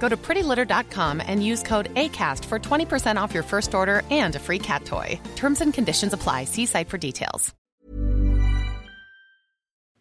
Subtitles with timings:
[0.00, 4.40] Go to prettylitter.com and use code ACAST for 20% off your first order and a
[4.40, 5.20] free cat toy.
[5.36, 6.46] Terms and conditions apply.
[6.46, 7.54] See site for details.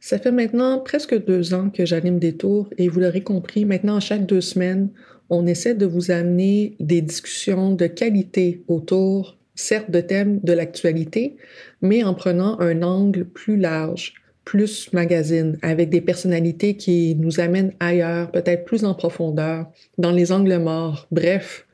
[0.02, 4.00] Ça fait maintenant presque deux ans que j'anime des tours et vous l'aurez compris, maintenant,
[4.00, 4.92] chaque deux semaines,
[5.30, 11.36] on essaie de vous amener des discussions de qualité autour, certes, de thèmes de l'actualité,
[11.82, 14.14] mais en prenant un angle plus large,
[14.50, 19.68] plus magazine, avec des personnalités qui nous amènent ailleurs, peut-être plus en profondeur,
[20.00, 21.06] dans les angles morts.
[21.12, 21.68] Bref,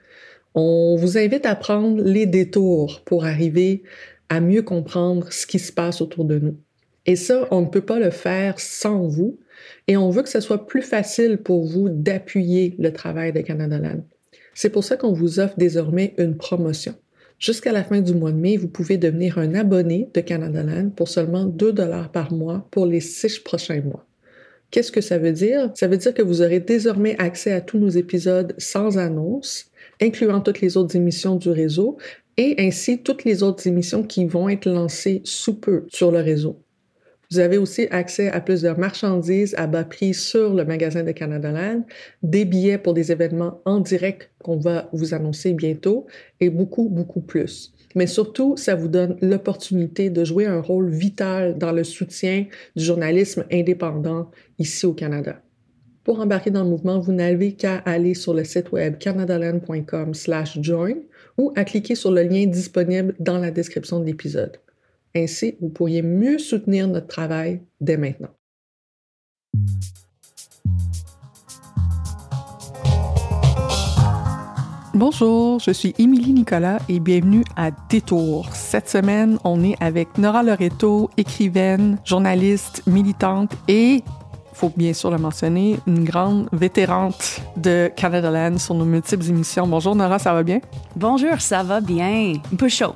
[0.55, 3.83] on vous invite à prendre les détours pour arriver
[4.27, 6.57] à mieux comprendre ce qui se passe autour de nous.
[7.05, 9.39] Et ça, on ne peut pas le faire sans vous.
[9.87, 13.79] Et on veut que ce soit plus facile pour vous d'appuyer le travail de Canada
[13.79, 14.03] Land.
[14.53, 16.95] C'est pour ça qu'on vous offre désormais une promotion.
[17.37, 20.91] Jusqu'à la fin du mois de mai, vous pouvez devenir un abonné de Canada Land
[20.95, 24.05] pour seulement 2 dollars par mois pour les six prochains mois.
[24.71, 25.71] Qu'est-ce que ça veut dire?
[25.75, 30.41] Ça veut dire que vous aurez désormais accès à tous nos épisodes sans annonce, incluant
[30.41, 31.97] toutes les autres émissions du réseau
[32.37, 36.64] et ainsi toutes les autres émissions qui vont être lancées sous peu sur le réseau.
[37.35, 41.51] Vous avez aussi accès à plusieurs marchandises à bas prix sur le magasin de Canada
[41.51, 41.83] Land,
[42.23, 46.07] des billets pour des événements en direct qu'on va vous annoncer bientôt
[46.39, 47.73] et beaucoup, beaucoup plus.
[47.93, 52.45] Mais surtout, ça vous donne l'opportunité de jouer un rôle vital dans le soutien
[52.77, 55.41] du journalisme indépendant ici au Canada.
[56.05, 60.95] Pour embarquer dans le mouvement, vous n'avez qu'à aller sur le site web canadaland.com/join
[61.37, 64.57] ou à cliquer sur le lien disponible dans la description de l'épisode.
[65.15, 68.29] Ainsi, vous pourriez mieux soutenir notre travail dès maintenant.
[74.93, 78.49] Bonjour, je suis Émilie Nicolas et bienvenue à Détour.
[78.53, 84.03] Cette semaine, on est avec Nora Loreto, écrivaine, journaliste, militante et
[84.53, 89.67] faut bien sûr le mentionner, une grande vétérante de Canada Land sur nos multiples émissions.
[89.67, 90.59] Bonjour Nora, ça va bien?
[90.95, 92.33] Bonjour, ça va bien.
[92.51, 92.95] Un peu chaud.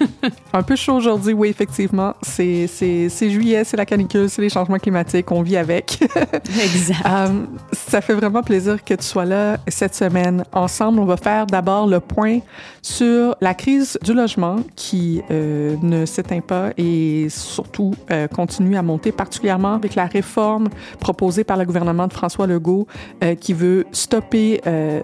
[0.52, 2.14] un peu chaud aujourd'hui, oui, effectivement.
[2.22, 2.68] C'est,
[3.10, 5.98] juillet, c'est la canicule, c'est les changements climatiques, on vit avec.
[6.62, 7.06] exact.
[7.06, 10.44] Euh, ça fait vraiment plaisir que tu sois là cette semaine.
[10.52, 12.40] Ensemble, on va faire d'abord le point
[12.84, 18.82] sur la crise du logement qui euh, ne s'éteint pas et surtout euh, continue à
[18.82, 20.68] monter, particulièrement avec la réforme
[21.00, 22.86] proposée par le gouvernement de François Legault
[23.22, 24.60] euh, qui veut stopper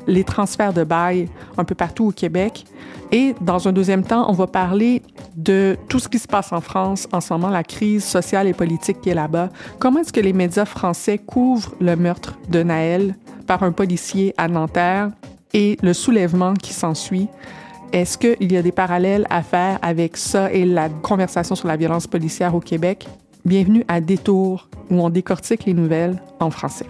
[0.07, 2.65] les transferts de bail un peu partout au Québec.
[3.13, 5.03] Et dans un deuxième temps, on va parler
[5.37, 8.53] de tout ce qui se passe en France en ce moment, la crise sociale et
[8.53, 9.51] politique qui est là-bas.
[9.79, 13.17] Comment est-ce que les médias français couvrent le meurtre de Naël
[13.47, 15.11] par un policier à Nanterre
[15.53, 17.29] et le soulèvement qui s'ensuit?
[17.93, 21.77] Est-ce qu'il y a des parallèles à faire avec ça et la conversation sur la
[21.77, 23.09] violence policière au Québec?
[23.45, 26.87] Bienvenue à Détour, où on décortique les nouvelles en français.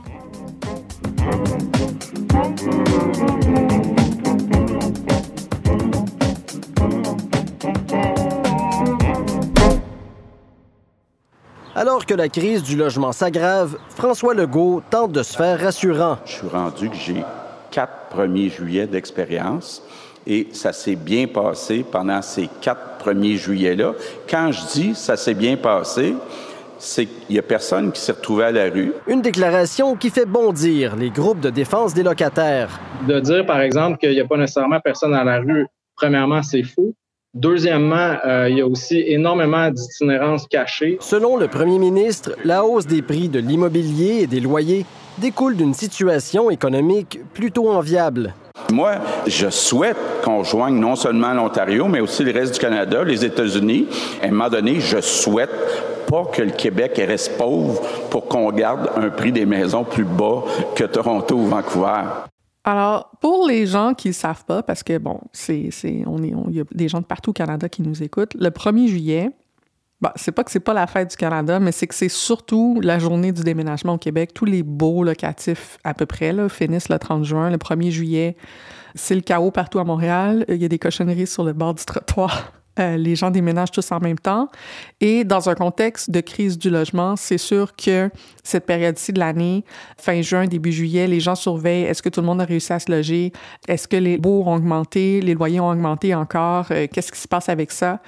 [11.76, 16.18] Alors que la crise du logement s'aggrave, François Legault tente de se faire rassurant.
[16.24, 17.22] Je suis rendu que j'ai
[17.70, 19.80] quatre premiers juillets d'expérience
[20.26, 23.92] et ça s'est bien passé pendant ces quatre premiers juillets-là.
[24.28, 26.14] Quand je dis ça s'est bien passé,
[26.76, 28.92] c'est qu'il n'y a personne qui s'est retrouvé à la rue.
[29.06, 32.80] Une déclaration qui fait bondir les groupes de défense des locataires.
[33.06, 36.64] De dire, par exemple, qu'il n'y a pas nécessairement personne à la rue, premièrement, c'est
[36.64, 36.94] faux.
[37.34, 40.98] Deuxièmement, euh, il y a aussi énormément d'itinérance cachée.
[41.00, 44.84] Selon le premier ministre, la hausse des prix de l'immobilier et des loyers
[45.18, 48.34] découle d'une situation économique plutôt enviable.
[48.72, 48.96] Moi,
[49.28, 53.86] je souhaite qu'on joigne non seulement l'Ontario, mais aussi le reste du Canada, les États-Unis.
[54.20, 55.50] À un moment donné, je souhaite
[56.08, 57.80] pas que le Québec reste pauvre
[58.10, 60.42] pour qu'on garde un prix des maisons plus bas
[60.74, 62.02] que Toronto ou Vancouver.
[62.64, 65.70] Alors, pour les gens qui ne savent pas, parce que bon, c'est,
[66.06, 68.50] on est, il y a des gens de partout au Canada qui nous écoutent, le
[68.50, 69.30] 1er juillet,
[70.00, 72.80] bah, c'est pas que c'est pas la fête du Canada, mais c'est que c'est surtout
[72.82, 74.32] la journée du déménagement au Québec.
[74.34, 77.50] Tous les beaux locatifs, à peu près, là, finissent le 30 juin.
[77.50, 78.36] Le 1er juillet,
[78.94, 80.46] c'est le chaos partout à Montréal.
[80.48, 82.52] Il y a des cochonneries sur le bord du trottoir.
[82.78, 84.48] Euh, les gens déménagent tous en même temps.
[85.00, 88.10] Et dans un contexte de crise du logement, c'est sûr que
[88.44, 89.64] cette période-ci de l'année,
[89.98, 92.78] fin juin, début juillet, les gens surveillent est-ce que tout le monde a réussi à
[92.78, 93.32] se loger,
[93.66, 97.28] est-ce que les baux ont augmenté, les loyers ont augmenté encore, euh, qu'est-ce qui se
[97.28, 98.00] passe avec ça?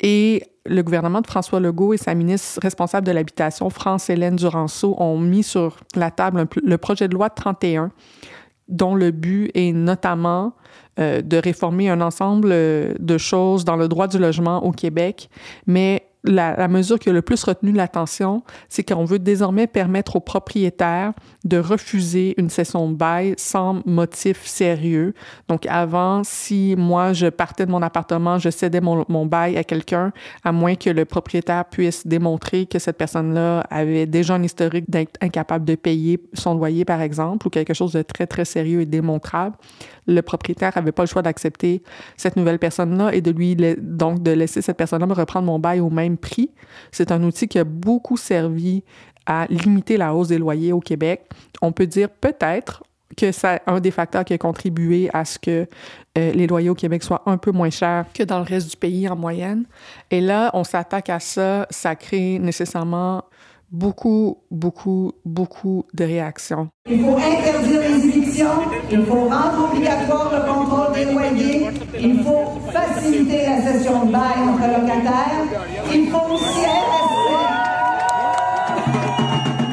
[0.00, 5.18] Et le gouvernement de François Legault et sa ministre responsable de l'habitation, France-Hélène Duranceau, ont
[5.18, 7.90] mis sur la table le projet de loi 31
[8.68, 10.54] dont le but est notamment
[11.00, 15.30] euh, de réformer un ensemble euh, de choses dans le droit du logement au Québec,
[15.66, 20.20] mais la, mesure qui a le plus retenu l'attention, c'est qu'on veut désormais permettre aux
[20.20, 21.12] propriétaires
[21.44, 25.14] de refuser une cession de bail sans motif sérieux.
[25.48, 29.64] Donc avant, si moi je partais de mon appartement, je cédais mon, mon bail à
[29.64, 30.12] quelqu'un,
[30.44, 35.16] à moins que le propriétaire puisse démontrer que cette personne-là avait déjà un historique d'être
[35.20, 38.86] incapable de payer son loyer, par exemple, ou quelque chose de très, très sérieux et
[38.86, 39.56] démontrable,
[40.06, 41.82] le propriétaire n'avait pas le choix d'accepter
[42.16, 45.80] cette nouvelle personne-là et de lui, donc de laisser cette personne-là me reprendre mon bail
[45.80, 46.50] au même prix.
[46.92, 48.82] C'est un outil qui a beaucoup servi
[49.26, 51.22] à limiter la hausse des loyers au Québec.
[51.62, 52.82] On peut dire peut-être
[53.16, 55.66] que c'est un des facteurs qui a contribué à ce que
[56.18, 58.76] euh, les loyers au Québec soient un peu moins chers que dans le reste du
[58.76, 59.64] pays en moyenne.
[60.10, 63.24] Et là, on s'attaque à ça, ça crée nécessairement
[63.70, 66.68] beaucoup, beaucoup, beaucoup de réactions.
[66.88, 68.09] Il faut interdire les
[68.90, 74.38] il faut rendre obligatoire le contrôle des loyers, il faut faciliter la cession de bail
[74.48, 75.46] entre locataires,
[75.92, 76.66] il faut aussi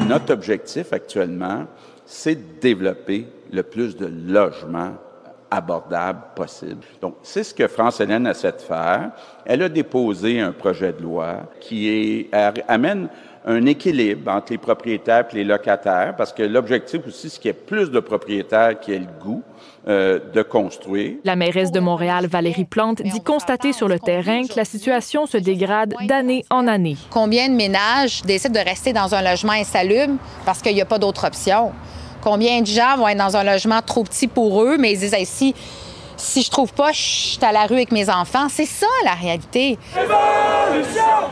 [0.08, 1.66] Notre objectif actuellement,
[2.04, 4.94] c'est de développer le plus de logements
[5.50, 6.84] abordables possible.
[7.00, 9.10] Donc, c'est ce que France Hélène essaie de faire.
[9.44, 12.28] Elle a déposé un projet de loi qui
[12.66, 13.08] amène
[13.46, 17.50] un équilibre entre les propriétaires et les locataires, parce que l'objectif aussi, c'est qu'il y
[17.50, 19.42] ait plus de propriétaires qui aient le goût
[19.86, 21.16] euh, de construire.
[21.24, 25.38] La mairesse de Montréal, Valérie Plante, dit constater sur le terrain que la situation se
[25.38, 26.96] dégrade d'année en année.
[27.10, 30.14] Combien de ménages décident de rester dans un logement insalubre
[30.44, 31.72] parce qu'il n'y a pas d'autre option?
[32.22, 35.16] Combien de gens vont être dans un logement trop petit pour eux, mais ils disent
[35.24, 35.54] si
[36.18, 38.48] si je trouve pas, je suis à la rue avec mes enfants?
[38.50, 39.78] C'est ça la réalité.
[39.94, 41.30] Révolution!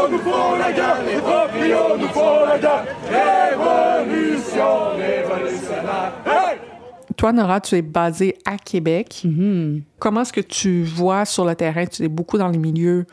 [0.00, 1.02] Proprios nous font la guerre!
[1.06, 2.84] Les proprios nous font la guerre!
[3.10, 6.12] Révolution révolutionnaire!
[6.24, 6.58] Hey!
[7.16, 9.22] Toi, Nora, tu es basée à Québec.
[9.26, 9.82] Mm-hmm.
[9.98, 11.84] Comment est-ce que tu vois sur le terrain?
[11.84, 13.06] Tu es beaucoup dans les milieux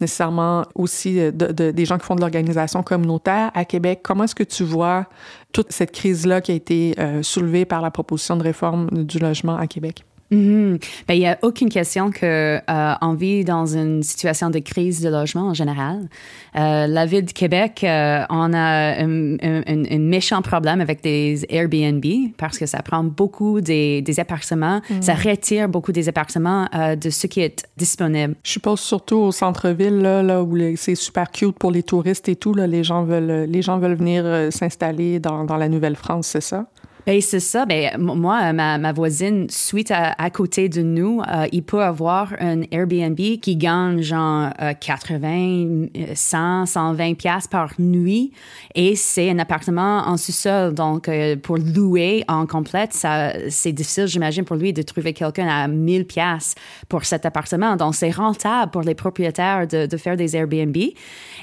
[0.00, 4.00] nécessairement aussi de, de, des gens qui font de l'organisation communautaire à Québec.
[4.02, 5.06] Comment est-ce que tu vois
[5.52, 9.56] toute cette crise-là qui a été euh, soulevée par la proposition de réforme du logement
[9.56, 10.04] à Québec?
[10.32, 10.78] Mhm.
[11.06, 15.10] Ben, il n'y a aucune question qu'on euh, vit dans une situation de crise de
[15.10, 16.08] logement en général.
[16.56, 22.04] Euh, la ville de Québec, euh, on a un, un, méchant problème avec des Airbnb
[22.38, 25.02] parce que ça prend beaucoup des, des appartements, mhm.
[25.02, 28.34] ça retire beaucoup des appartements euh, de ce qui est disponible.
[28.42, 32.36] Je suppose surtout au centre-ville, là, là, où c'est super cute pour les touristes et
[32.36, 36.28] tout, là, les, gens veulent, les gens veulent venir euh, s'installer dans, dans la Nouvelle-France,
[36.28, 36.66] c'est ça?
[37.04, 37.66] Ben, c'est ça.
[37.66, 42.32] Ben, moi, ma, ma voisine, suite à, à, côté de nous, euh, il peut avoir
[42.38, 44.50] un Airbnb qui gagne genre
[44.80, 48.30] 80, 100, 120 pièces par nuit
[48.76, 50.74] et c'est un appartement en sous-sol.
[50.74, 55.48] Donc, euh, pour louer en complète, ça, c'est difficile, j'imagine, pour lui de trouver quelqu'un
[55.48, 56.54] à 1000 pièces
[56.88, 57.74] pour cet appartement.
[57.74, 60.76] Donc, c'est rentable pour les propriétaires de, de faire des Airbnb.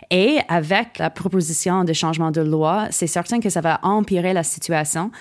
[0.10, 4.44] Et avec la proposition de changement de loi, c'est certain que ça va empirer la
[4.44, 5.12] situation.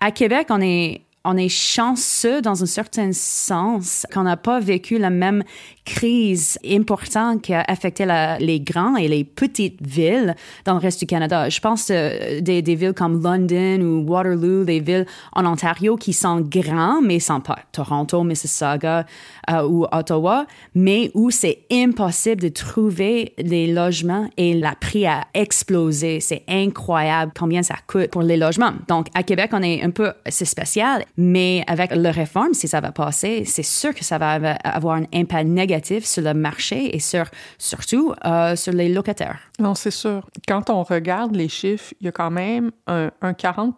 [0.00, 4.96] À Québec, on est on est chanceux dans un certain sens qu'on n'a pas vécu
[4.96, 5.42] la même
[5.84, 8.06] crise importante qui a affecté
[8.40, 11.48] les grands et les petites villes dans le reste du Canada.
[11.48, 16.40] Je pense euh, des, villes comme London ou Waterloo, des villes en Ontario qui sont
[16.40, 19.04] grands, mais sont pas Toronto, Mississauga
[19.50, 25.24] euh, ou Ottawa, mais où c'est impossible de trouver des logements et la prix a
[25.34, 26.20] explosé.
[26.20, 28.72] C'est incroyable combien ça coûte pour les logements.
[28.88, 32.80] Donc, à Québec, on est un peu, c'est spécial, mais avec la réforme, si ça
[32.80, 37.00] va passer, c'est sûr que ça va avoir un impact négatif sur le marché et
[37.00, 37.24] sur,
[37.58, 39.38] surtout euh, sur les locataires.
[39.58, 40.28] Non, c'est sûr.
[40.46, 43.76] Quand on regarde les chiffres, il y a quand même un, un 40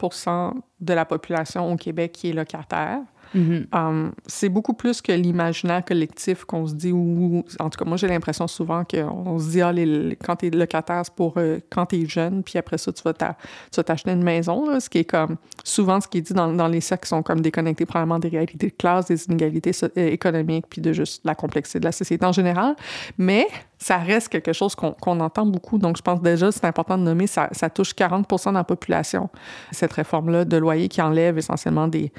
[0.80, 3.00] de la population au Québec qui est locataire.
[3.34, 3.66] Mm-hmm.
[3.72, 7.96] Um, c'est beaucoup plus que l'imaginaire collectif qu'on se dit, ou en tout cas, moi
[7.96, 11.86] j'ai l'impression souvent qu'on se dit, ah, les, quand t'es locataire, c'est pour euh, quand
[11.86, 15.36] t'es jeune, puis après ça, tu vas t'acheter une maison, là, ce qui est comme
[15.64, 18.28] souvent ce qui est dit dans, dans les cercles qui sont comme déconnectés probablement des
[18.28, 22.24] réalités de classe, des inégalités euh, économiques, puis de juste la complexité de la société
[22.24, 22.76] en général.
[23.18, 23.46] Mais
[23.78, 25.78] ça reste quelque chose qu'on entend beaucoup.
[25.78, 29.30] Donc, je pense déjà, c'est important de nommer, ça, touche 40% de la population,
[29.70, 32.12] cette réforme-là de loyer qui enlève essentiellement des,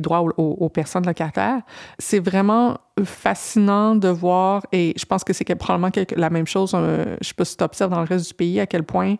[0.00, 1.60] droits aux, personnes locataires.
[1.98, 7.16] C'est vraiment fascinant de voir, et je pense que c'est probablement la même chose, euh,
[7.20, 9.16] je sais pas si tu observes dans le reste du pays, à quel point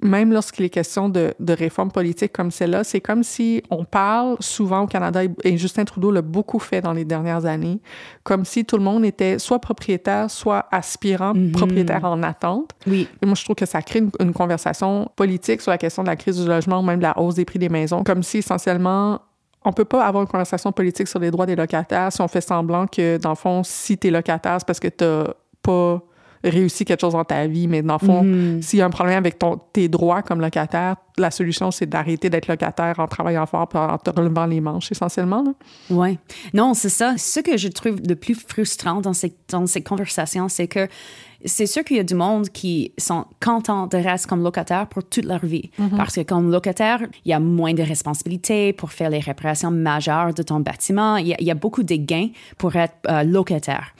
[0.00, 4.36] même lorsqu'il est question de, de réformes politiques comme celle-là, c'est comme si on parle
[4.38, 7.80] souvent au Canada, et Justin Trudeau l'a beaucoup fait dans les dernières années,
[8.22, 11.50] comme si tout le monde était soit propriétaire, soit aspirant, mhm.
[11.50, 12.70] propriétaire en attente.
[12.86, 13.08] Oui.
[13.20, 16.16] Et moi, je trouve que ça crée une, conversation politique sur la question de la
[16.16, 19.20] crise du logement, ou même de la hausse des prix des maisons, comme si essentiellement
[19.64, 22.40] on peut pas avoir une conversation politique sur les droits des locataires si on fait
[22.40, 26.00] semblant que, dans le fond, si tu es locataire, c'est parce que tu pas
[26.44, 28.62] réussi quelque chose dans ta vie, mais dans le fond, mm.
[28.62, 32.30] s'il y a un problème avec ton, tes droits comme locataire, la solution, c'est d'arrêter
[32.30, 35.44] d'être locataire en travaillant fort et en te relevant les manches, essentiellement.
[35.90, 36.18] Oui.
[36.54, 37.14] Non, c'est ça.
[37.16, 40.88] Ce que je trouve le plus frustrant dans ces, dans ces conversations, c'est que
[41.44, 45.04] c'est sûr qu'il y a du monde qui sont contents de rester comme locataire pour
[45.04, 45.70] toute leur vie.
[45.78, 45.96] Mm-hmm.
[45.96, 50.34] Parce que comme locataire, il y a moins de responsabilités pour faire les réparations majeures
[50.34, 51.16] de ton bâtiment.
[51.16, 53.94] Il y a, beaucoup de gains pour être euh, locataire.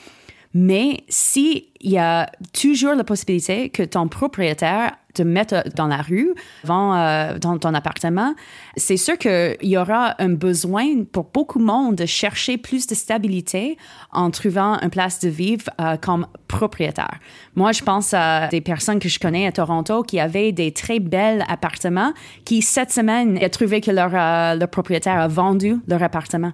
[0.61, 6.35] Mais s'il y a toujours la possibilité que ton propriétaire te mette dans la rue,
[6.69, 8.35] euh, dans ton appartement,
[8.77, 12.97] c'est sûr qu'il y aura un besoin pour beaucoup de monde de chercher plus de
[12.97, 13.79] stabilité
[14.11, 17.19] en trouvant une place de vivre euh, comme propriétaire.
[17.55, 20.99] Moi, je pense à des personnes que je connais à Toronto qui avaient des très
[20.99, 22.13] belles appartements
[22.45, 26.53] qui, cette semaine, ont trouvé que leur, euh, leur propriétaire a vendu leur appartement.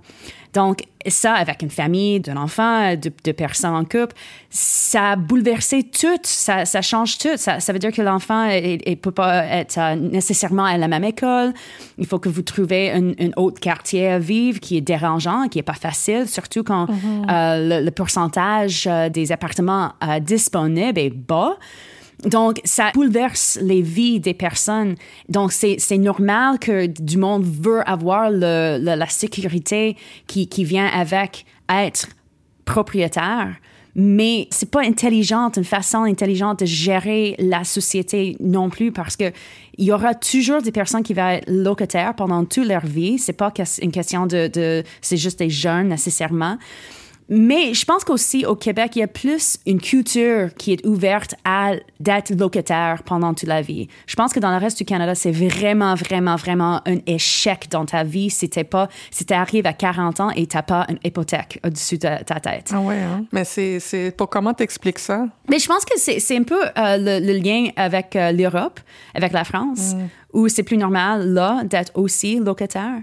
[0.55, 4.15] Donc, ça, avec une famille, d'un enfant, de, personnes en couple,
[4.51, 7.37] ça a bouleversé tout, ça, ça change tout.
[7.37, 11.05] Ça, ça, veut dire que l'enfant ne peut pas être euh, nécessairement à la même
[11.05, 11.53] école.
[11.99, 15.65] Il faut que vous trouviez un, autre quartier à vivre qui est dérangeant, qui n'est
[15.65, 17.31] pas facile, surtout quand mm-hmm.
[17.31, 19.84] euh, le, pourcentage des appartements
[20.21, 21.57] disponibles est bas.
[22.25, 24.95] Donc, ça bouleverse les vies des personnes.
[25.29, 31.45] Donc, c'est normal que du monde veut avoir le, la sécurité qui, qui vient avec
[31.69, 32.09] être
[32.65, 33.57] propriétaire
[33.95, 39.31] mais c'est pas intelligent, une façon intelligente de gérer la société non plus parce que
[39.79, 43.19] il y aura toujours des personnes qui vont être locataires pendant toute leur vie.
[43.19, 46.59] C'est pas une question de c'est juste des jeunes nécessairement.
[47.29, 51.35] Mais je pense qu'aussi au Québec, il y a plus une culture qui est ouverte
[51.45, 53.89] à d'être locataire pendant toute la vie.
[54.07, 57.87] Je pense que dans le reste du Canada, c'est vraiment, vraiment, vraiment un échec dans
[57.87, 61.61] ta vie si t'es pas, si t'arrives à 40 ans et t'as pas une hypothèque
[61.65, 62.71] au-dessus de ta tête.
[62.75, 63.25] Ah ouais, hein?
[63.33, 65.27] Mais c'est, c'est pour comment t'expliques ça?
[65.49, 68.81] Mais je pense que c'est, c'est un peu euh, le, lien avec euh, l'Europe,
[69.15, 70.09] avec la France, mm.
[70.35, 73.01] où c'est plus normal là d'être aussi locataire.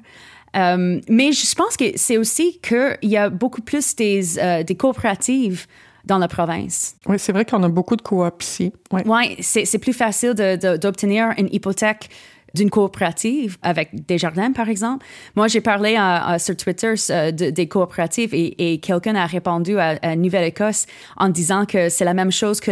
[0.56, 4.76] Euh, mais je pense que c'est aussi qu'il y a beaucoup plus des, euh, des
[4.76, 5.66] coopératives
[6.06, 6.96] dans la province.
[7.06, 8.74] Oui, c'est vrai qu'on a beaucoup de coop ici.
[8.92, 12.10] Oui, ouais, c'est plus facile d'obtenir une hypothèque
[12.54, 15.06] d'une coopérative avec Desjardins, par exemple.
[15.36, 15.98] Moi, j'ai parlé
[16.38, 20.86] sur Twitter euh, des coopératives et, quelqu'un a répondu à, Nouvelle-Écosse
[21.18, 22.72] en disant que c'est la même chose que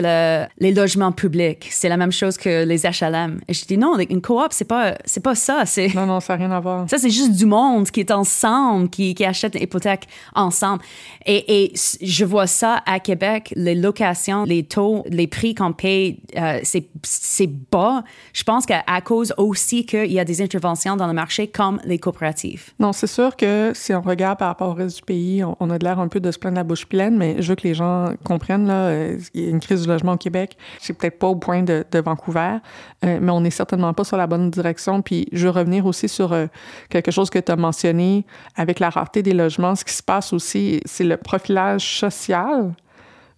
[0.60, 3.40] les logements publics, c'est la même chose que les HLM.
[3.48, 5.64] Et je dis non, une coop, c'est pas, c'est pas ça.
[5.96, 6.90] Non, non, ça n'a rien à voir.
[6.90, 10.84] Ça, c'est juste du monde qui est ensemble, qui, qui achète une hypothèque ensemble.
[11.26, 16.20] Et, et, je vois ça à Québec, les locations, les taux, les prix qu'on paye,
[16.38, 18.04] euh, c'est bas.
[18.34, 22.00] Je pense qu'à cause aussi qu'il y a des interventions dans le marché comme les
[22.00, 22.72] coopératives.
[22.80, 25.78] Non, c'est sûr que si on regarde par rapport au reste du pays, on, a
[25.78, 27.74] de l'air un peu de se plaindre la bouche pleine, mais je veux que les
[27.74, 30.58] gens comprennent, là, euh, il y a une crise du logement au Québec.
[30.80, 32.58] C'est peut-être pas au point de, Vancouver,
[33.06, 35.02] euh, mais on n'est certainement pas sur la bonne direction.
[35.02, 36.48] Puis je veux revenir aussi sur euh,
[36.90, 39.76] quelque chose que tu as mentionné avec la rareté des logements.
[39.76, 42.74] Ce qui se passe aussi, c'est le profilage social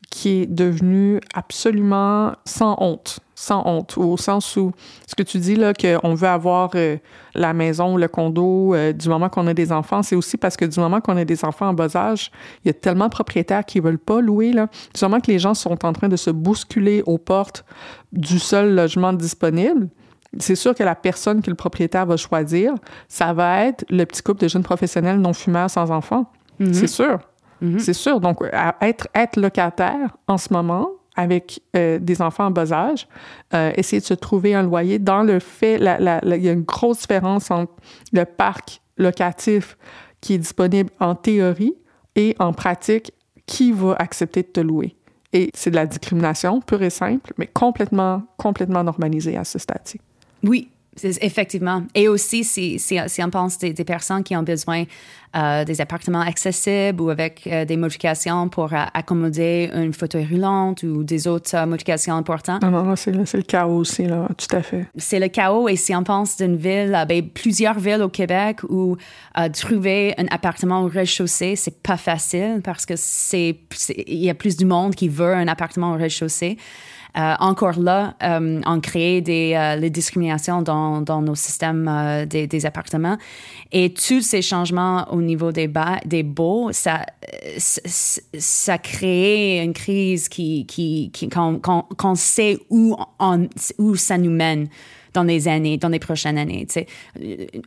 [0.09, 4.71] qui est devenu absolument sans honte sans honte, au sens où
[5.07, 6.97] ce que tu dis là, qu'on veut avoir euh,
[7.33, 10.65] la maison, le condo euh, du moment qu'on a des enfants, c'est aussi parce que
[10.65, 12.31] du moment qu'on a des enfants en bas âge,
[12.63, 14.53] il y a tellement de propriétaires qui veulent pas louer.
[14.53, 14.67] Là.
[14.93, 17.65] Du moment que les gens sont en train de se bousculer aux portes
[18.11, 19.89] du seul logement disponible,
[20.37, 22.75] c'est sûr que la personne que le propriétaire va choisir,
[23.07, 26.31] ça va être le petit couple de jeunes professionnels non fumeurs sans enfants.
[26.59, 26.73] Mm-hmm.
[26.73, 27.19] C'est sûr.
[27.63, 27.79] Mm-hmm.
[27.79, 28.19] C'est sûr.
[28.19, 28.43] Donc,
[28.81, 33.07] être, être locataire en ce moment, avec euh, des enfants en bas âge,
[33.53, 34.99] euh, essayer de se trouver un loyer.
[34.99, 37.73] Dans le fait, il y a une grosse différence entre
[38.13, 39.77] le parc locatif
[40.21, 41.75] qui est disponible en théorie
[42.15, 43.13] et en pratique,
[43.45, 44.95] qui va accepter de te louer.
[45.33, 49.99] Et c'est de la discrimination pure et simple, mais complètement, complètement normalisée à ce stade-ci.
[50.43, 50.69] Oui,
[51.03, 51.83] Effectivement.
[51.95, 54.83] Et aussi, si, si, si on pense des, des, personnes qui ont besoin
[55.37, 60.83] euh, des appartements accessibles ou avec euh, des modifications pour euh, accommoder une fauteuil roulante
[60.83, 62.61] ou des autres modifications importantes.
[62.61, 64.85] Non, non, non c'est le, chaos aussi, là, tout à fait.
[64.97, 65.69] C'est le chaos.
[65.69, 68.97] Et si on pense d'une ville, ben, plusieurs villes au Québec où
[69.53, 73.55] trouver un appartement au rez-de-chaussée, c'est pas facile parce que c'est
[74.05, 76.57] il y a plus du monde qui veut un appartement au rez-de-chaussée.
[77.17, 83.17] Euh, encore là, euh, on crée des euh, discriminations dans, nos systèmes euh, des, appartements.
[83.73, 85.67] Et tous ces changements au niveau des,
[86.23, 87.05] baux, ça,
[87.57, 92.95] ça crée une crise qui, qui, qui qu'on, sait où,
[93.95, 94.69] ça nous mène
[95.13, 96.65] dans les années, dans les prochaines années.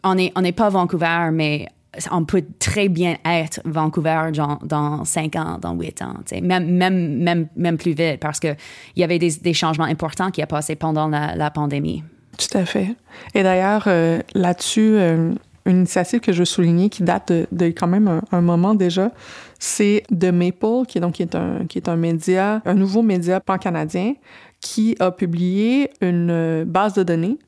[0.02, 1.68] On n'est est pas Vancouver, mais
[2.10, 7.18] on peut très bien être Vancouver dans, dans 5 ans, dans 8 ans, même, même,
[7.18, 8.56] même, même plus vite, parce qu'il
[8.96, 12.02] y avait des, changements importants qui ont passé pendant la, pandémie.
[12.36, 12.88] Tout à fait.
[13.34, 15.32] Et d'ailleurs, euh, là-dessus, euh,
[15.66, 19.12] une initiative que je veux souligner qui date de, de quand même un, moment déjà,
[19.58, 23.40] c'est The Maple, qui est, donc, est un, qui est un média, un nouveau média
[23.40, 24.14] pan-canadien,
[24.60, 27.38] qui a publié une base de données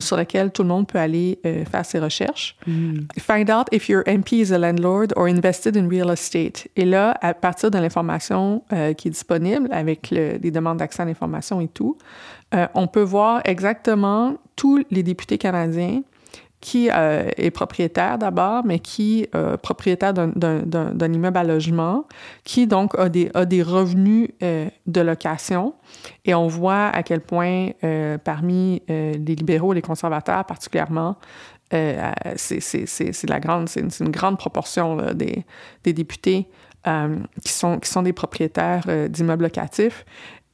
[0.00, 2.56] sur laquelle tout le monde peut aller euh, faire ses recherches.
[2.66, 3.06] Mm.
[3.18, 6.68] Find out if your MP is a landlord or invested in real estate.
[6.76, 11.02] Et là, à partir de l'information euh, qui est disponible avec le, les demandes d'accès
[11.02, 11.98] à l'information et tout,
[12.54, 16.02] euh, on peut voir exactement tous les députés canadiens
[16.60, 22.06] qui euh, est propriétaire d'abord, mais qui euh, propriétaire d'un immeuble à logement,
[22.44, 25.74] qui donc a des, a des revenus euh, de location.
[26.24, 31.16] Et on voit à quel point euh, parmi les libéraux les conservateurs particulièrement,
[31.70, 35.44] c'est c'est une, une, grande proportion là, des,
[35.84, 36.48] des, députés
[37.44, 40.04] qui, sont, qui sont des propriétaires d'immeubles locatifs.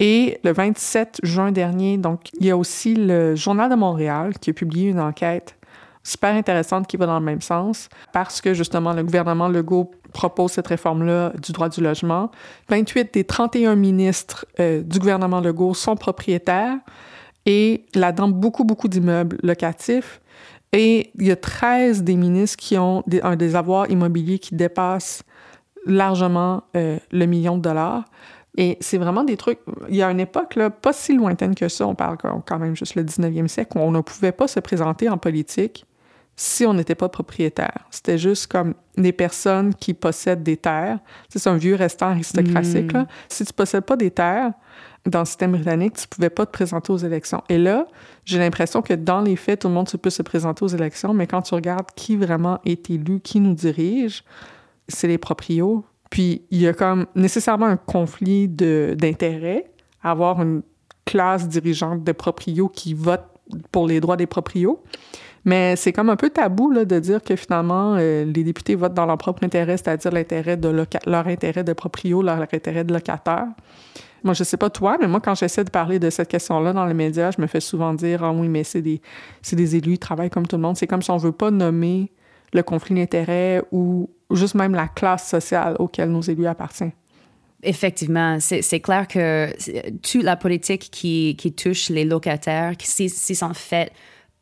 [0.00, 4.50] Et le 27 juin dernier, donc, il y a aussi le Journal de Montréal qui
[4.50, 5.56] a publié une enquête
[6.04, 10.52] super intéressante qui va dans le même sens parce que justement le gouvernement Legault propose
[10.52, 12.30] cette réforme-là du droit du logement.
[12.68, 16.76] 28 des 31 ministres euh, du gouvernement Legault sont propriétaires
[17.46, 20.20] et là-dedans beaucoup, beaucoup d'immeubles locatifs.
[20.72, 24.54] Et il y a 13 des ministres qui ont des, un des avoirs immobiliers qui
[24.54, 25.22] dépassent
[25.86, 28.04] largement euh, le million de dollars.
[28.56, 29.58] Et c'est vraiment des trucs.
[29.88, 32.76] Il y a une époque, là, pas si lointaine que ça, on parle quand même
[32.76, 35.86] juste le 19e siècle, où on ne pouvait pas se présenter en politique
[36.36, 37.86] si on n'était pas propriétaire.
[37.90, 40.98] C'était juste comme des personnes qui possèdent des terres.
[41.28, 42.92] C'est un vieux restant aristocratique.
[42.92, 42.96] Mm.
[42.96, 43.06] Là.
[43.28, 44.52] Si tu ne possèdes pas des terres
[45.06, 47.42] dans le système britannique, tu ne pouvais pas te présenter aux élections.
[47.48, 47.86] Et là,
[48.24, 51.26] j'ai l'impression que dans les faits, tout le monde peut se présenter aux élections, mais
[51.26, 54.24] quand tu regardes qui vraiment est élu, qui nous dirige,
[54.88, 55.84] c'est les proprios.
[56.10, 59.70] Puis il y a comme nécessairement un conflit d'intérêts
[60.02, 60.62] à avoir une
[61.04, 63.24] classe dirigeante de proprios qui vote
[63.70, 64.82] pour les droits des proprios.
[65.44, 68.94] Mais c'est comme un peu tabou là, de dire que finalement, euh, les députés votent
[68.94, 70.68] dans leur propre intérêt, c'est-à-dire l'intérêt de
[71.06, 73.46] leur intérêt de proprio, leur intérêt de locataire.
[74.22, 76.86] Moi, je sais pas toi, mais moi, quand j'essaie de parler de cette question-là dans
[76.86, 79.02] les médias, je me fais souvent dire Ah oui, mais c'est des,
[79.52, 80.78] des élus, ils travaillent comme tout le monde.
[80.78, 82.10] C'est comme si on veut pas nommer
[82.54, 86.92] le conflit d'intérêts ou juste même la classe sociale auquel nos élus appartiennent.
[87.62, 89.50] Effectivement, c'est clair que
[90.00, 93.90] toute la politique qui, touche les locataires, si, si en fait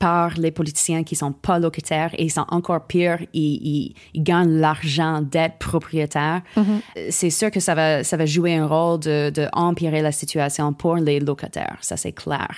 [0.03, 4.25] par les politiciens qui sont pas locataires et ils sont encore pires, ils, ils, ils
[4.25, 6.43] gagnent l'argent d'être propriétaires.
[6.57, 7.11] Mm -hmm.
[7.19, 10.67] C'est sûr que ça va, ça va jouer un rôle de, de empirer la situation
[10.83, 12.53] pour les locataires, ça c'est clair.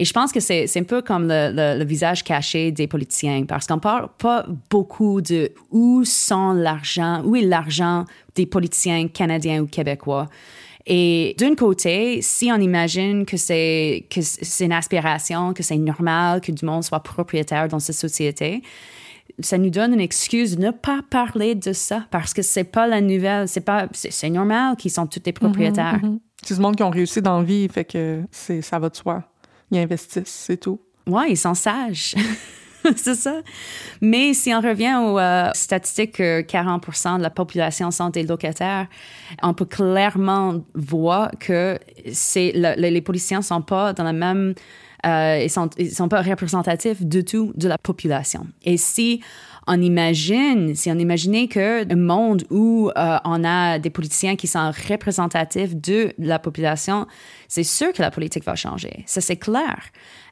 [0.00, 3.40] Et je pense que c'est un peu comme le, le, le, visage caché des politiciens
[3.52, 4.40] parce qu'on parle pas
[4.74, 5.40] beaucoup de
[5.80, 5.88] où
[6.28, 7.98] sont l'argent, où est l'argent
[8.38, 10.26] des politiciens canadiens ou québécois.
[10.86, 16.40] Et d'un côté, si on imagine que c'est que c'est une aspiration, que c'est normal
[16.40, 18.62] que du monde soit propriétaire dans cette société,
[19.40, 22.86] ça nous donne une excuse de ne pas parler de ça parce que c'est pas
[22.86, 25.98] la nouvelle, c'est pas c'est normal qu'ils sont tous des propriétaires.
[25.98, 26.20] Mm -hmm, mm -hmm.
[26.42, 28.96] C'est du monde qui ont réussi dans la vie, fait que c'est ça va de
[28.96, 29.22] soi.
[29.72, 30.78] Ils investissent, c'est tout.
[31.08, 32.14] Ouais, ils sont sages.
[32.96, 33.40] c'est ça.
[34.00, 38.86] Mais si on revient aux euh, statistiques que 40% de la population sont des locataires,
[39.42, 41.78] on peut clairement voir que
[42.12, 44.54] c'est le, les policiers sont pas dans la même
[45.04, 48.46] euh, ils ils sont pas représentatifs du tout de la population.
[48.64, 49.20] Et si
[49.66, 54.46] on imagine, si on imaginait que un monde où euh, on a des politiciens qui
[54.46, 57.06] sont représentatifs de la population,
[57.48, 59.02] c'est sûr que la politique va changer.
[59.06, 59.78] Ça, c'est clair.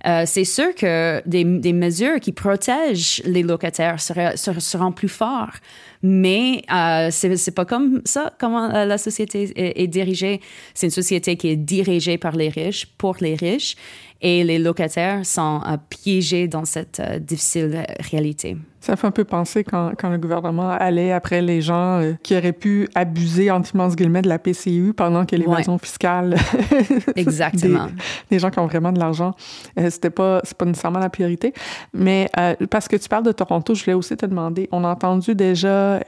[0.07, 5.63] Euh, c'est sûr que des, mesures qui protègent les locataires seront plus fortes.
[6.03, 10.41] Mais euh, c'est pas comme ça comment euh, la société est dirigée.
[10.75, 13.77] C'est une société qui est dirigée par les riches, pour les riches,
[14.25, 18.57] et les locataires sont euh, piégés dans cette euh, difficile réalité.
[18.85, 22.37] Ça fait un peu penser quand, quand le gouvernement allait après les gens euh, qui
[22.37, 26.37] auraient pu abuser, entre immenses guillemets, de la PCU pendant que l'évasion fiscale.
[27.17, 27.87] Exactement.
[27.87, 27.93] des,
[28.33, 29.33] des, gens qui ont vraiment de l'argent,
[29.79, 31.55] euh, c'était pas, c'est pas nécessairement la priorité.
[31.95, 34.89] Mais euh, parce que tu parles de Toronto, je voulais aussi te demander, on a
[34.89, 36.01] entendu déjà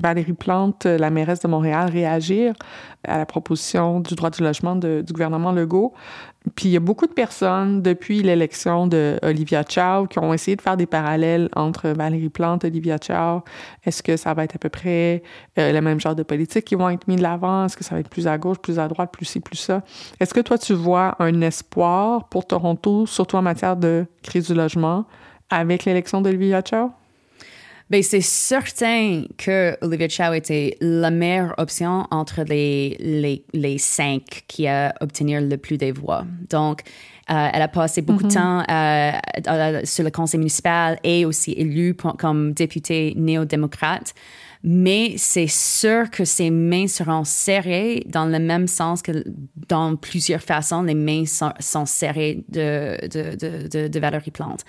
[0.00, 2.54] Valérie Plante, la mairesse de Montréal, réagir
[3.08, 5.94] à la proposition du droit du logement de, du gouvernement Legault.
[6.54, 10.56] Puis il y a beaucoup de personnes depuis l'élection de Olivia Chow qui ont essayé
[10.56, 13.42] de faire des parallèles entre Valérie Plante, Olivia Chow.
[13.84, 15.22] Est-ce que ça va être à peu près
[15.58, 17.66] euh, le même genre de politique qui vont être mis de l'avant?
[17.66, 19.82] Est-ce que ça va être plus à gauche, plus à droite, plus ci, plus ça?
[20.18, 24.54] Est-ce que toi, tu vois un espoir pour Toronto, surtout en matière de crise du
[24.54, 25.04] logement,
[25.50, 26.90] avec l'élection d'Olivia Chow?
[27.90, 34.44] Bien, c'est certain que Olivia Chow était la meilleure option entre les, les, les cinq
[34.46, 36.24] qui a obtenu le plus des voix.
[36.48, 36.82] Donc,
[37.30, 38.62] euh, elle a passé beaucoup mm -hmm.
[39.38, 44.14] de temps euh, sur le conseil municipal et aussi élue comme députée néo-démocrate.
[44.62, 49.24] Mais c'est sûr que ses mains seront serrées dans le même sens que
[49.68, 54.62] dans plusieurs façons, les mains sont, sont serrées de, de, de, de, de Valérie Plante.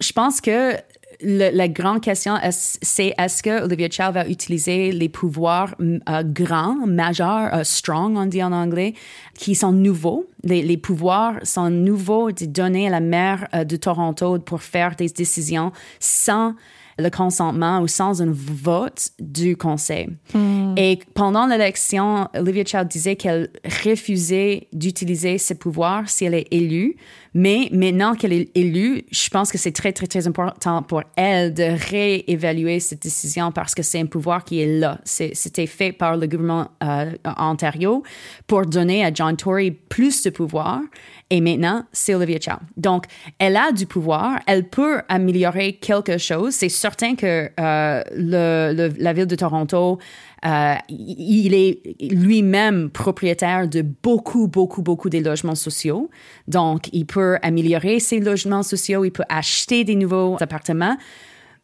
[0.00, 0.74] Je pense que
[1.22, 6.86] le, la grande question, c'est est-ce que Olivia Chow va utiliser les pouvoirs euh, grands,
[6.86, 8.94] majeurs, euh, strong, on dit en anglais,
[9.34, 10.26] qui sont nouveaux?
[10.42, 14.96] Les, les pouvoirs sont nouveaux de donner à la maire euh, de Toronto pour faire
[14.96, 16.54] des décisions sans
[16.98, 20.08] le consentement ou sans un vote du conseil.
[20.34, 20.74] Mm.
[20.78, 23.50] Et pendant l'élection, Olivia Chow disait qu'elle
[23.84, 26.96] refusait d'utiliser ses pouvoirs si elle est élue.
[27.38, 31.52] Mais maintenant qu'elle est élue, je pense que c'est très, très, très important pour elle
[31.52, 34.98] de réévaluer cette décision parce que c'est un pouvoir qui est là.
[35.04, 38.02] C'était fait par le gouvernement euh, Ontario
[38.46, 40.80] pour donner à John Tory plus de pouvoir.
[41.28, 42.58] Et maintenant, c'est Olivia Chow.
[42.78, 43.04] Donc,
[43.38, 46.54] elle a du pouvoir, elle peut améliorer quelque chose.
[46.54, 49.98] C'est certain que euh, le, le, la ville de Toronto,
[50.46, 51.80] euh, il est
[52.12, 56.08] lui-même propriétaire de beaucoup, beaucoup, beaucoup des logements sociaux.
[56.46, 60.96] Donc, il peut améliorer ses logements sociaux, il peut acheter des nouveaux appartements.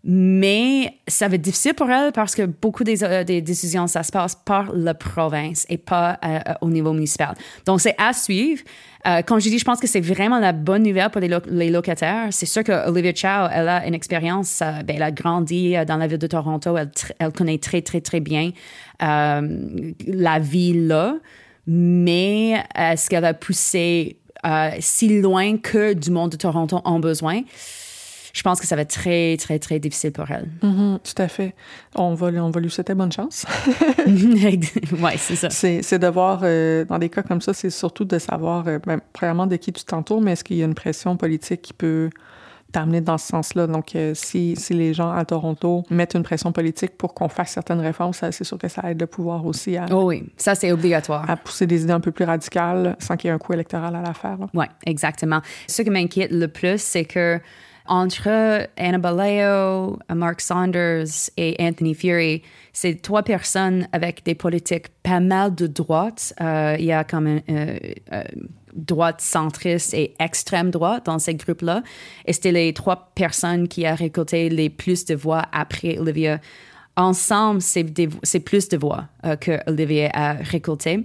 [0.05, 4.03] Mais ça va être difficile pour elle parce que beaucoup des, euh, des décisions, ça
[4.03, 7.37] se passe par la province et pas euh, au niveau municipal.
[7.67, 8.63] Donc, c'est à suivre.
[9.07, 11.71] Euh, comme je dis, je pense que c'est vraiment la bonne nouvelle pour les, les
[11.71, 12.29] locataires.
[12.31, 15.97] C'est sûr que Olivia Chow, elle a une expérience, euh, ben, elle a grandi dans
[15.97, 18.51] la ville de Toronto, elle, elle connaît très, très, très bien
[19.03, 21.17] euh, la vie là.
[21.67, 24.19] Mais est-ce qu'elle va pousser
[24.81, 27.43] si loin que du monde de Toronto en besoin?
[28.33, 30.49] Je pense que ça va être très, très, très difficile pour elle.
[30.63, 31.55] Mm -hmm, tout à fait.
[31.95, 33.45] On va, on va lui souhaiter bonne chance.
[34.07, 35.51] oui, c'est ça.
[35.51, 39.01] C'est de voir, euh, dans des cas comme ça, c'est surtout de savoir, euh, ben,
[39.13, 42.09] premièrement, de qui tu t'entoures, mais est-ce qu'il y a une pression politique qui peut
[42.73, 43.67] t'amener dans ce sens-là?
[43.67, 47.51] Donc, euh, si, si les gens à Toronto mettent une pression politique pour qu'on fasse
[47.51, 49.85] certaines réformes, c'est sûr que ça aide le pouvoir aussi à...
[49.93, 51.29] Oh oui, ça c'est obligatoire.
[51.29, 53.95] À pousser des idées un peu plus radicales sans qu'il y ait un coût électoral
[53.95, 54.39] à l'affaire.
[54.55, 55.43] Oui, exactement.
[55.69, 57.39] Ce qui m'inquiète le plus, c'est que
[57.93, 65.21] entre Anna Baleo, Mark Saunders et Anthony Fury, c'est trois personnes avec des politiques pas
[65.21, 66.33] mal de droite.
[66.41, 67.77] Euh, il y a comme un, euh,
[68.15, 68.23] euh,
[68.73, 71.83] droite centriste et extrême droite dans ces groupes-là.
[72.25, 76.41] Et c'était les trois personnes qui ont récolté les plus de voix après Olivia.
[76.97, 79.05] Ensemble, c'est plus de voix
[79.41, 81.05] que Olivia a récolté.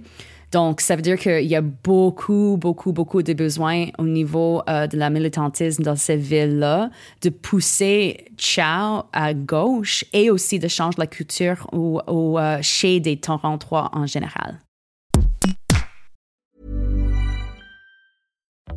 [0.52, 4.86] Donc, ça veut dire qu'il y a beaucoup, beaucoup, beaucoup de besoins au niveau euh,
[4.86, 6.90] de la militantisme dans ces villes-là,
[7.22, 13.00] de pousser Chow à gauche et aussi de changer la culture ou, ou euh, chez
[13.00, 14.58] des Torontois en général.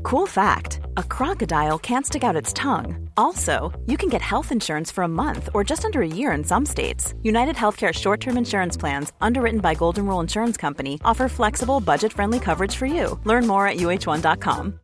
[0.03, 3.09] Cool fact a crocodile can't stick out its tongue.
[3.17, 6.43] Also, you can get health insurance for a month or just under a year in
[6.43, 7.13] some states.
[7.23, 12.13] United Healthcare short term insurance plans, underwritten by Golden Rule Insurance Company, offer flexible, budget
[12.13, 13.19] friendly coverage for you.
[13.25, 14.79] Learn more at uh1.com.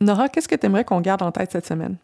[0.00, 1.98] Nora, qu'est-ce que tu aimerais qu'on garde en tête cette semaine?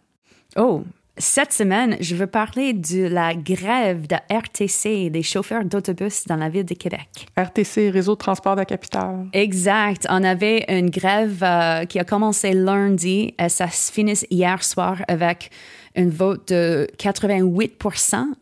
[0.57, 0.85] Oh,
[1.17, 6.49] Cette semaine, je veux parler de la grève de RTC, des chauffeurs d'autobus dans la
[6.49, 7.27] ville de Québec.
[7.37, 9.27] RTC, Réseau de transport de la capitale.
[9.33, 10.07] Exact.
[10.09, 15.03] On avait une grève euh, qui a commencé lundi et ça se finit hier soir
[15.09, 15.51] avec
[15.97, 17.79] un vote de 88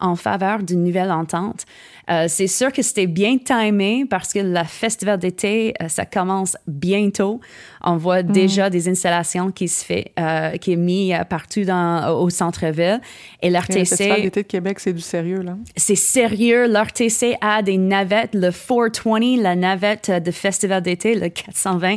[0.01, 1.65] en faveur d'une nouvelle entente.
[2.11, 6.57] Euh, c'est sûr que c'était bien timé parce que le festival d'été, euh, ça commence
[6.67, 7.41] bientôt.
[7.89, 8.33] On voit mm.
[8.33, 13.01] déjà des installations qui se fait, euh, qui est mis partout dans, au centre-ville.
[13.43, 13.79] Et l'RTC.
[13.79, 15.57] Le festival d'été de Québec, c'est du sérieux, là.
[15.77, 16.67] C'est sérieux.
[16.67, 21.97] L'RTC a des navettes, le 420, la navette de festival d'été, le 420.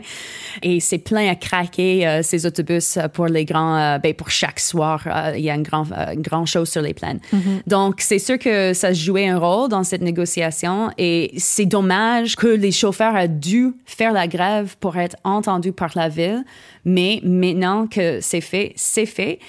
[0.63, 5.07] Et c'est plein à craquer, ces autobus pour les grands, ben, pour chaque soir.
[5.35, 7.19] il y a une grande grand chose sur les plaines.
[7.33, 7.61] Mm-hmm.
[7.67, 12.47] Donc, c'est sûr que ça jouait un rôle dans cette négociation et c'est dommage que
[12.47, 16.45] les chauffeurs aient dû faire la grève pour être entendus par la ville,
[16.85, 19.39] mais maintenant que c'est fait, c'est fait.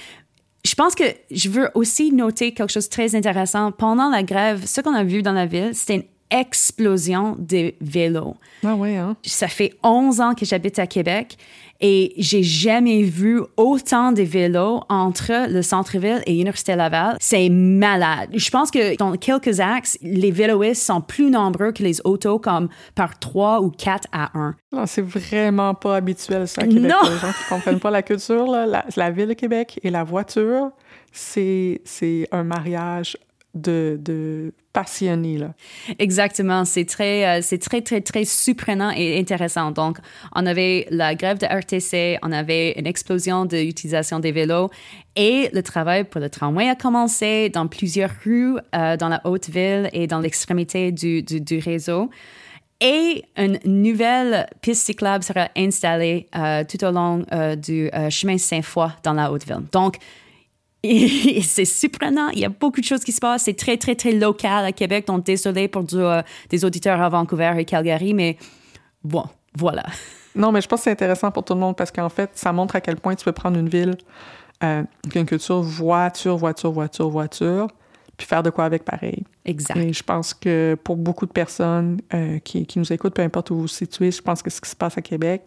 [0.64, 3.70] Je pense que je veux aussi noter quelque chose de très intéressant.
[3.70, 8.36] Pendant la grève, ce qu'on a vu dans la ville, c'était une explosion des vélos.
[8.64, 9.14] Ah ouais, hein?
[9.24, 11.36] Ça fait 11 ans que j'habite à Québec
[11.82, 17.16] et j'ai jamais vu autant de vélos entre le centre-ville et l'Université Laval.
[17.20, 18.30] C'est malade.
[18.32, 22.68] Je pense que dans quelques axes, les véloistes sont plus nombreux que les autos, comme
[22.94, 24.54] par 3 ou 4 à 1.
[24.72, 26.84] Non, c'est vraiment pas habituel, ça, à Québec.
[26.90, 27.10] Non.
[27.10, 30.70] Les gens qui comprennent pas la culture, là, la, ville de Québec et la voiture,
[31.10, 31.82] c'est
[32.30, 33.16] un mariage
[33.54, 34.52] de, de.
[34.74, 35.52] Là.
[35.98, 36.64] Exactement.
[36.64, 39.70] C'est très, euh, c'est très, très, très surprenant et intéressant.
[39.70, 39.98] Donc,
[40.34, 44.70] on avait la grève de RTC, on avait une explosion de l'utilisation des vélos
[45.14, 49.50] et le travail pour le tramway a commencé dans plusieurs rues euh, dans la haute
[49.50, 52.08] ville et dans l'extrémité du, du, réseau.
[52.80, 59.12] Et une nouvelle piste cyclable sera installée euh, tout au long du chemin Saint-Foy dans
[59.12, 59.66] la haute ville.
[59.70, 59.98] Donc,
[60.88, 62.28] et c'est surprenant.
[62.30, 63.44] Il y a beaucoup de choses qui se passent.
[63.44, 65.06] C'est très, très, très local à Québec.
[65.06, 68.36] Donc, désolé pour euh, des auditeurs à Vancouver et Calgary, mais
[69.04, 69.84] bon, voilà.
[70.34, 72.54] Non, mais je pense que c'est intéressant pour tout le monde parce qu'en fait, ça
[72.54, 73.98] montre à quel point tu peux prendre une ville
[74.64, 74.82] euh,
[75.14, 77.68] une culture voiture, voiture, voiture, voiture,
[78.16, 79.24] puis faire de quoi avec pareil.
[79.44, 79.76] Exact.
[79.76, 83.50] Et je pense que pour beaucoup de personnes euh, qui, qui, nous écoutent, peu importe
[83.50, 85.42] où vous vous situez, je pense que ce qui se passe à Québec,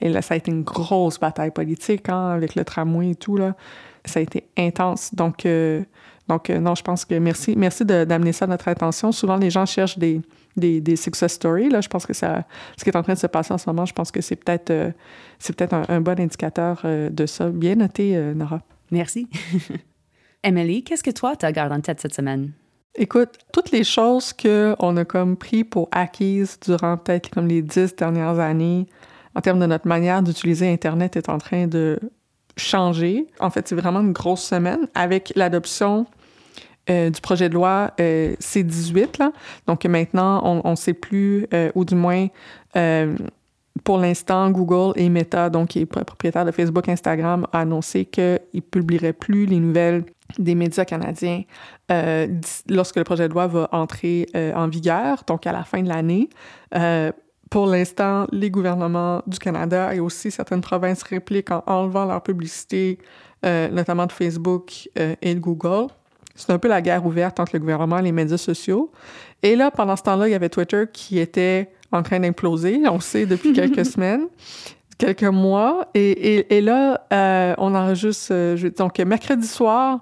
[0.00, 3.36] et là, ça a été une grosse bataille politique hein, avec le tramway et tout.
[3.36, 3.54] Là
[4.04, 5.14] ça a été intense.
[5.14, 5.82] Donc, euh,
[6.28, 9.12] donc euh, non, je pense que merci, merci d'amener ça à notre attention.
[9.12, 10.20] Souvent, les gens cherchent des,
[10.56, 11.68] des, des, success stories.
[11.68, 11.80] Là.
[11.80, 12.44] Je pense que ça,
[12.76, 14.36] ce qui est en train de se passer en ce moment, je pense que c'est
[14.36, 14.90] peut-être euh,
[15.38, 17.50] c'est peut-être un, bon indicateur de ça.
[17.50, 18.62] Bien noté, Nora.
[18.90, 19.28] Merci.
[20.42, 22.52] Emily, qu'est-ce que toi, tu as gardé en tête cette semaine?
[22.96, 27.96] Écoute, toutes les choses qu'on a comme pris pour acquises durant peut-être comme les dix
[27.96, 28.86] dernières années,
[29.34, 31.98] en termes de notre manière d'utiliser Internet, est en train de
[32.56, 33.26] changé.
[33.40, 36.06] En fait, c'est vraiment une grosse semaine avec l'adoption
[36.90, 39.18] euh, du projet de loi euh, C-18.
[39.18, 39.32] Là.
[39.66, 42.28] Donc maintenant, on ne sait plus, euh, ou du moins,
[43.82, 48.40] pour l'instant, Google et Meta, donc qui est propriétaire de Facebook, Instagram, a annoncé qu'ils
[48.52, 50.04] ne publieraient plus les nouvelles
[50.38, 51.42] des médias canadiens
[52.68, 56.28] lorsque le projet de loi va entrer en vigueur, donc à la fin de l'année
[57.50, 62.98] pour l'instant, les gouvernements du Canada et aussi certaines provinces répliquent en enlevant leur publicité,
[63.44, 65.88] euh, notamment de Facebook euh, et de Google.
[66.34, 68.90] C'est un peu la guerre ouverte entre le gouvernement et les médias sociaux.
[69.42, 72.94] Et là, pendant ce temps-là, il y avait Twitter qui était en train d'imploser, on
[72.94, 74.26] le sait depuis quelques semaines,
[74.98, 75.86] quelques mois.
[75.94, 80.00] Et, et, là, euh, on enregistre, donc mercredi soir,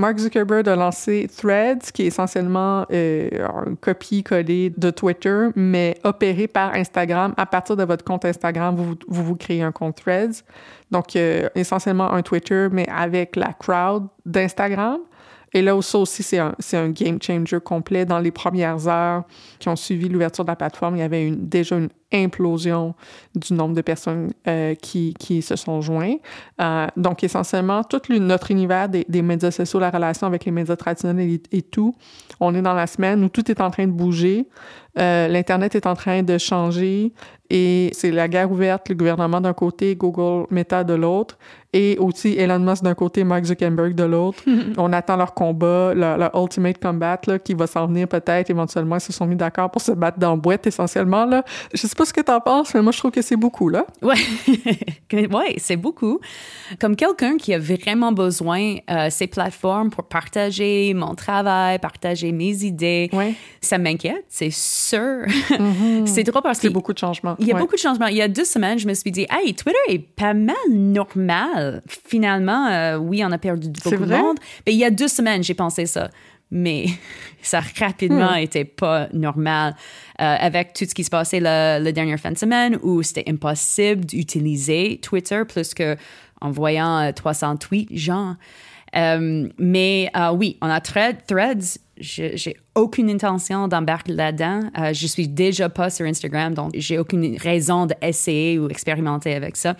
[0.00, 6.48] Mark Zuckerberg a lancé Threads, qui est essentiellement euh, un copie-coller de Twitter, mais opéré
[6.48, 7.34] par Instagram.
[7.36, 10.42] À partir de votre compte Instagram, vous vous, créez un compte Threads.
[10.90, 15.00] Donc, euh, essentiellement un Twitter, mais avec la crowd d'Instagram.
[15.52, 18.04] Et là, ça aussi, c'est un, game changer complet.
[18.04, 19.24] Dans les premières heures
[19.58, 22.94] qui ont suivi l'ouverture de la plateforme, il y avait déjà une implosion
[23.34, 26.16] du nombre de personnes euh, qui, se sont joints.
[26.60, 30.76] Euh, donc, essentiellement, tout notre univers des, des, médias sociaux, la relation avec les médias
[30.76, 31.94] traditionnels et, tout,
[32.38, 34.48] on est dans la semaine où tout est en train de bouger.
[34.98, 37.12] Euh, L'Internet est en train de changer
[37.48, 41.38] et c'est la guerre ouverte, le gouvernement d'un côté, Google, Meta de l'autre,
[41.72, 44.42] et aussi Elon Musk d'un côté, Mark Zuckerberg de l'autre.
[44.76, 48.96] on attend leur combat, leur, ultimate combat là, qui va s'en venir peut-être éventuellement.
[48.96, 51.24] Ils se sont mis d'accord pour se battre dans boîte essentiellement.
[51.26, 51.44] Là.
[51.72, 53.68] Je sais pas ce que tu en penses, mais moi, je trouve que c'est beaucoup,
[53.68, 53.86] là.
[54.02, 54.14] Ouais,
[55.12, 56.20] ouais c'est beaucoup.
[56.80, 62.32] Comme quelqu'un qui a vraiment besoin de euh, ces plateformes pour partager mon travail, partager
[62.32, 63.34] mes idées, ouais.
[63.60, 65.24] ça m'inquiète, c'est sûr.
[65.50, 66.06] Mm-hmm.
[66.06, 67.36] c'est trop parce y a beaucoup de changements.
[67.38, 68.06] Il y a beaucoup de changements.
[68.08, 71.59] Il y a deux semaines, je me suis dit, hey, Twitter est pas mal normal.
[71.86, 74.38] Finalement, euh, oui, on a perdu beaucoup de monde.
[74.66, 76.10] Mais il y a deux semaines, j'ai pensé ça
[76.52, 76.86] mais
[77.42, 78.38] ça rapidement hmm.
[78.38, 79.76] était pas normal
[80.20, 83.30] euh, avec tout ce qui se passait la, la, dernière fin de semaine où c'était
[83.30, 85.96] impossible d'utiliser Twitter plus que
[86.40, 88.34] en voyant 300 euh, tweets, genre.
[88.96, 91.78] Euh, mais euh, oui, on a Threads.
[91.98, 94.60] J'ai aucune intention d'embarquer là-dedans.
[94.78, 99.56] Euh, je suis déjà pas sur Instagram, donc j'ai aucune raison d'essayer ou expérimenter avec
[99.56, 99.76] ça.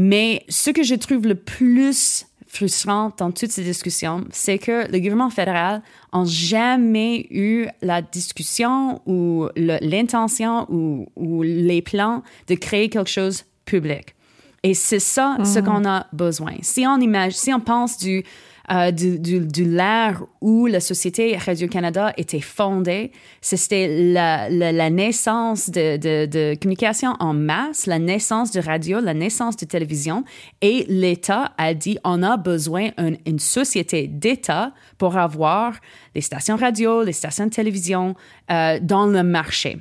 [0.00, 4.98] Mais ce que je trouve le plus frustrant dans toutes ces discussions, c'est que le
[5.00, 5.82] gouvernement fédéral
[6.14, 13.44] n'a jamais eu la discussion ou l'intention ou, ou, les plans de créer quelque chose
[13.64, 14.14] public.
[14.62, 15.64] Et c'est ça ce mhm.
[15.64, 16.54] qu'on a besoin.
[16.62, 18.22] Si on imagine, si on pense du
[18.70, 23.12] euh, du, du, l'ère où la société Radio-Canada était fondée.
[23.40, 30.24] C'était la, naissance de, communication en masse, la naissance de radio, la naissance de télévision.
[30.60, 32.90] Et l'État a dit on a besoin
[33.24, 35.74] d'une société d'État pour avoir
[36.14, 38.14] les stations radio, les stations de télévision
[38.50, 39.78] euh, dans le marché.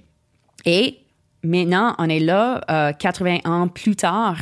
[0.66, 0.98] Et
[1.44, 4.38] maintenant, on est là, euh, 80 ans plus tard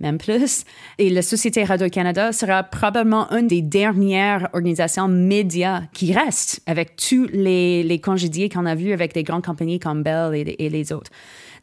[0.00, 0.64] même plus.
[0.98, 7.26] Et la Société Radio-Canada sera probablement une des dernières organisations médias qui reste avec tous
[7.32, 10.92] les, les congédiés qu'on a vus avec des grandes compagnies comme Bell et, et les
[10.92, 11.10] autres.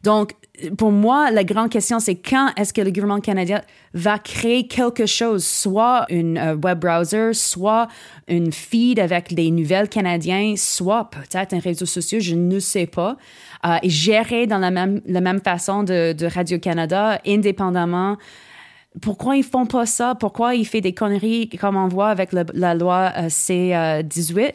[0.06, 0.34] Donc,
[0.78, 3.60] pour moi, la grande question, c'est quand est-ce que le gouvernement canadien
[3.92, 7.88] va créer quelque chose, soit une euh, web browser, soit
[8.28, 13.16] une feed avec des nouvelles canadiennes, soit peut-être un réseau social, je ne sais pas,
[13.66, 18.16] euh, et gérer dans la même, la même façon de, de Radio-Canada, indépendamment.
[19.02, 20.14] Pourquoi ils font pas ça?
[20.14, 24.52] Pourquoi ils font des conneries comme on voit avec la loi euh, C-18?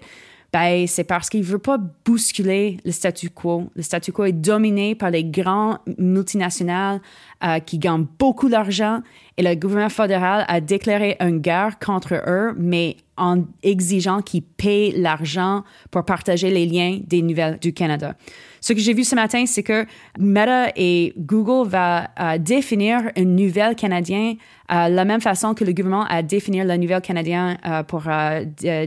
[0.53, 3.69] Ben, c'est parce qu'il ne veut pas bousculer le statu quo.
[3.75, 6.99] Le statu quo est dominé par les grands multinationales
[7.43, 9.01] euh, qui gagnent beaucoup d'argent
[9.37, 14.91] et le gouvernement fédéral a déclaré une guerre contre eux, mais en exigeant qu'ils paient
[14.95, 18.15] l'argent pour partager les liens des nouvelles du Canada.
[18.61, 19.87] Ce que j'ai vu ce matin, c'est que
[20.19, 24.35] Meta et Google va euh, définir une nouvelle canadienne
[24.71, 28.03] euh, la même façon que le gouvernement a défini la nouvelle canadienne euh, pour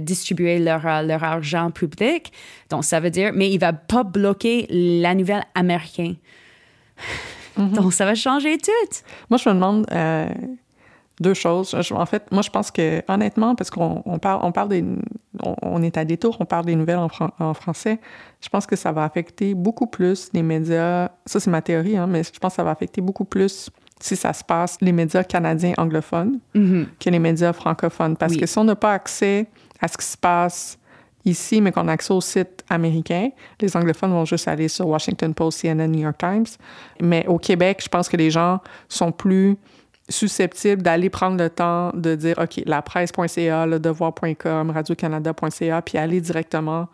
[0.01, 2.33] distribuer leur, leur argent public.
[2.71, 6.15] Donc, ça veut dire, mais il va pas bloquer la nouvelle américaine.
[7.59, 7.73] Mm-hmm.
[7.73, 8.71] Donc, ça va changer tout.
[9.29, 9.87] Moi, je me demande
[11.21, 11.75] deux choses.
[11.75, 14.85] en fait, moi, je pense que, honnêtement, parce qu'on on parle, on parle des.
[15.63, 17.99] On, est à détour, on parle des nouvelles en, en, français,
[18.41, 21.11] je pense que ça va affecter beaucoup plus les médias.
[21.27, 24.17] Ça, c'est ma théorie, hein, mais je pense que ça va affecter beaucoup plus si
[24.17, 26.87] ça se passe les médias canadiens anglophones mm-hmm.
[27.01, 28.17] que les médias francophones.
[28.17, 29.47] Parce que si on n'a pas accès
[29.81, 30.79] à ce qui se passe
[31.25, 35.33] ici, mais qu'on a accès au site américain, les anglophones vont juste aller sur Washington
[35.33, 36.47] Post, CNN, New York Times.
[37.01, 39.57] Mais au Québec, je pense que les gens sont plus
[40.09, 46.21] susceptible d'aller prendre le temps de dire, OK, la presse.ca, le devoir.com, radiocanada.ca, puis aller
[46.21, 46.89] directement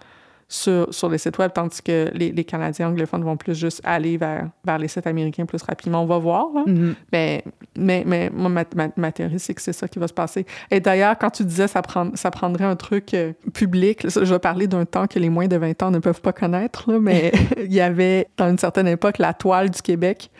[0.51, 4.17] sur, sur les sites web, tandis que les, les, Canadiens anglophones vont plus juste aller
[4.17, 6.03] vers, vers les sites américains plus rapidement.
[6.03, 6.49] On va voir.
[6.67, 6.95] Mm-hmm.
[7.13, 7.45] mais,
[7.79, 8.65] mais, mais moi, ma,
[8.97, 10.45] ma, théorie, c'est que c'est ça qui va se passer.
[10.73, 14.39] Et d'ailleurs, quand tu disais ça, prend, ça prendrait un truc euh, public, je vais
[14.41, 17.31] parler d'un temps que les moins de 20 ans ne peuvent pas connaître, là, mais
[17.59, 20.33] il y avait, dans une certaine époque, la toile du Québec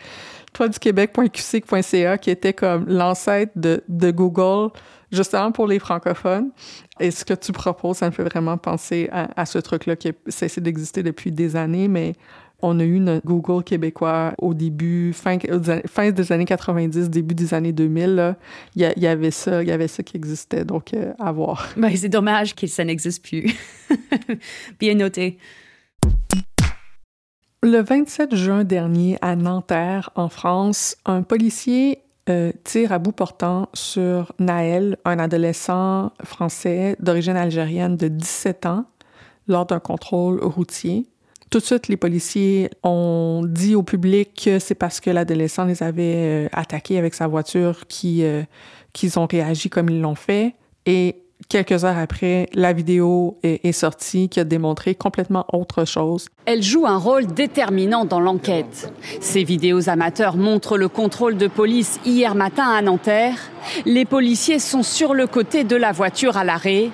[0.53, 4.71] toileduquebec.qc.ca qui était comme l'ancêtre de, Google,
[5.11, 6.51] justement pour les francophones.
[6.99, 10.11] Et ce que tu proposes, ça me fait vraiment penser à, ce truc-là qui a
[10.27, 12.13] cessé d'exister depuis des années, mais
[12.61, 15.37] on a eu notre Google québécois au début, fin,
[15.87, 18.35] fin des années 90, début des années 2000.
[18.75, 21.69] Il y, avait ça, il y avait ça qui existait, donc euh, à voir.
[21.75, 23.55] Ben, c'est dommage que ça n'existe plus.
[24.79, 25.39] Bien noté.
[27.63, 33.69] Le 27 juin dernier, à Nanterre, en France, un policier euh, tire à bout portant
[33.75, 38.85] sur Naël, un adolescent français d'origine algérienne de 17 ans,
[39.47, 41.05] lors d'un contrôle routier.
[41.51, 45.83] Tout de suite, les policiers ont dit au public que c'est parce que l'adolescent les
[45.83, 48.43] avait euh, attaqués avec sa voiture euh,
[48.91, 50.55] qu'ils ont réagi comme ils l'ont fait.
[51.49, 56.27] Quelques heures après, la vidéo est, sortie qui a démontré complètement autre chose.
[56.45, 58.93] Elle joue un rôle déterminant dans l'enquête.
[59.19, 63.37] Ces vidéos amateurs montrent le contrôle de police hier matin à Nanterre.
[63.85, 66.89] Les policiers sont sur le côté de la voiture à l'arrêt.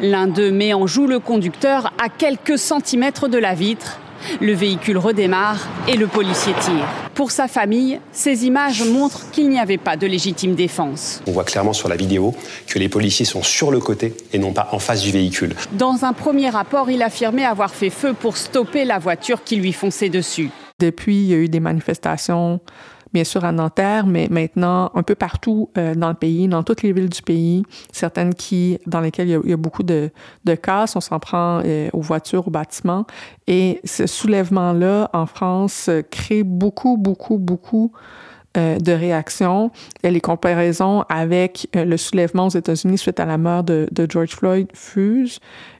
[0.00, 4.00] L'un d'eux met en joue le conducteur à quelques centimètres de la vitre.
[4.40, 6.86] Le véhicule redémarre et le policier tire.
[7.14, 11.22] Pour sa famille, ces images montrent qu'il n'y avait pas de légitime défense.
[11.26, 12.34] On voit clairement sur la vidéo
[12.66, 15.54] que les policiers sont sur le côté et non pas en face du véhicule.
[15.72, 19.72] Dans un premier rapport, il affirmait avoir fait feu pour stopper la voiture qui lui
[19.72, 20.50] fonçait dessus.
[20.80, 22.60] Depuis, il y a eu des manifestations
[23.12, 26.82] bien sûr à Nanterre, mais maintenant un peu partout euh, dans le pays, dans toutes
[26.82, 30.10] les villes du pays, certaines qui, dans lesquelles il y a, beaucoup de,
[30.44, 33.06] de on s'en prend euh, aux voitures, aux bâtiments.
[33.46, 37.92] Et ce soulèvement-là, en France, crée beaucoup, beaucoup, beaucoup
[38.56, 39.70] euh, de réaction.
[40.02, 44.06] Et les comparaisons avec euh, le soulèvement aux États-Unis suite à la mort de, de
[44.08, 45.38] George Floyd fusent.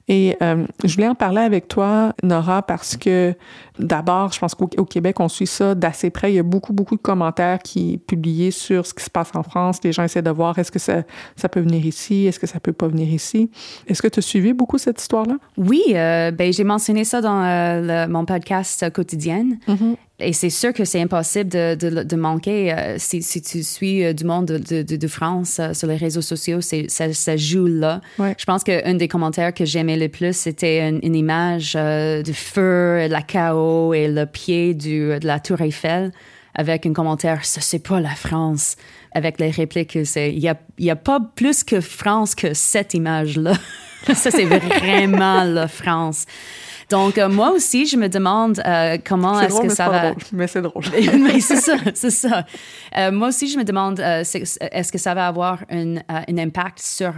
[0.08, 3.34] Et euh, je voulais en parler avec toi, Nora, parce que
[3.78, 6.32] d'abord, je pense qu'au Québec, on suit ça d'assez près.
[6.32, 9.30] Il y a beaucoup, beaucoup de commentaires qui sont publiés sur ce qui se passe
[9.34, 9.80] en France.
[9.84, 11.02] Les gens essaient de voir est-ce que ça,
[11.36, 13.50] ça peut venir ici, est-ce que ça peut pas venir ici?
[13.86, 15.36] Est-ce que tu as suivi beaucoup cette histoire-là?
[15.58, 19.44] Oui, euh, ben, j'ai mentionné ça dans euh, le, mon podcast quotidien.
[19.68, 19.96] Mm-hmm.
[20.20, 22.72] Et c'est sûr que c'est impossible de, de, de manquer.
[22.72, 25.96] Euh, si, si, tu suis euh, du monde de, de, de France euh, sur les
[25.96, 28.00] réseaux sociaux, ça, ça joue là.
[28.18, 28.34] Ouais.
[28.36, 32.34] Je pense qu'un des commentaires que j'aimais le plus, c'était une, une, image euh, du
[32.34, 36.12] feu, la chaos et le pied du, de la tour Eiffel
[36.58, 38.76] avec un commentaire, ça c'est pas la France,
[39.12, 42.94] avec les répliques, c'est, il y a, y a pas plus que France que cette
[42.94, 43.52] image-là.
[44.14, 46.26] ça c'est vraiment la France.
[46.88, 50.10] Donc, euh, moi aussi, je me demande euh, comment est-ce que ça va.
[50.10, 50.84] Drôle, mais c'est drôle.
[51.20, 52.46] mais c'est ça, c'est ça.
[52.96, 57.14] Euh, moi aussi, je me demande est-ce que ça va avoir un, un impact sur,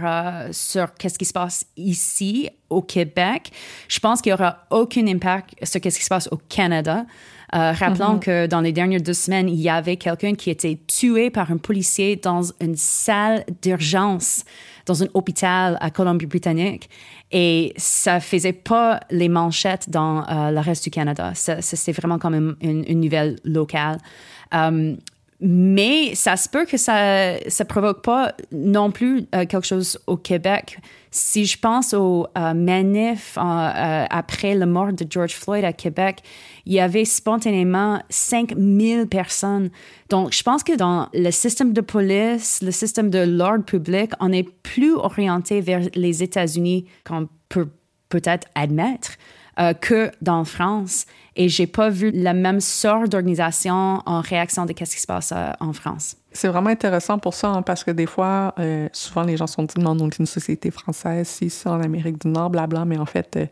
[0.51, 3.51] sur qu'est-ce qui se passe ici, au Québec?
[3.87, 7.05] Je pense qu'il n'y aura aucun impact sur qu'est-ce qui se passe au Canada.
[7.53, 8.25] Euh, rappelons mm -hmm.
[8.25, 11.57] que dans les dernières deux semaines, il y avait quelqu'un qui était tué par un
[11.57, 14.45] policier dans une salle d'urgence
[14.85, 16.89] dans un hôpital à Colombie-Britannique.
[17.31, 21.31] Et ça faisait pas les manchettes dans euh, le reste du Canada.
[21.35, 23.99] C'est vraiment comme une, une, nouvelle locale.
[24.51, 24.97] Um,
[25.39, 30.15] mais ça se peut que ça ne provoque pas non plus euh, quelque chose au
[30.15, 30.77] Québec.
[31.13, 36.19] Si je pense aux euh, manifs euh, après la mort de George Floyd à Québec,
[36.65, 39.71] il y avait spontanément 5000 personnes.
[40.09, 44.31] Donc, je pense que dans le système de police, le système de l'ordre public, on
[44.31, 47.67] est plus orienté vers les États-Unis qu'on peut
[48.07, 49.17] peut-être admettre
[49.59, 51.05] euh, que dans France.
[51.37, 55.31] Et j'ai pas vu la même sorte d'organisation en réaction de ce qui se passe
[55.33, 56.17] euh, en France.
[56.33, 59.63] C'est vraiment intéressant pour ça, hein, parce que des fois, euh, souvent les gens sont
[59.63, 62.97] dit non, on est une société française, si ça en Amérique du Nord, blabla, mais
[62.97, 63.45] en fait, euh,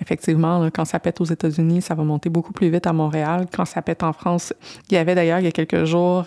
[0.00, 3.46] effectivement, quand ça pète aux États-Unis, ça va monter beaucoup plus vite à Montréal.
[3.54, 4.54] Quand ça pète en France,
[4.90, 6.26] il y avait d'ailleurs il y a quelques jours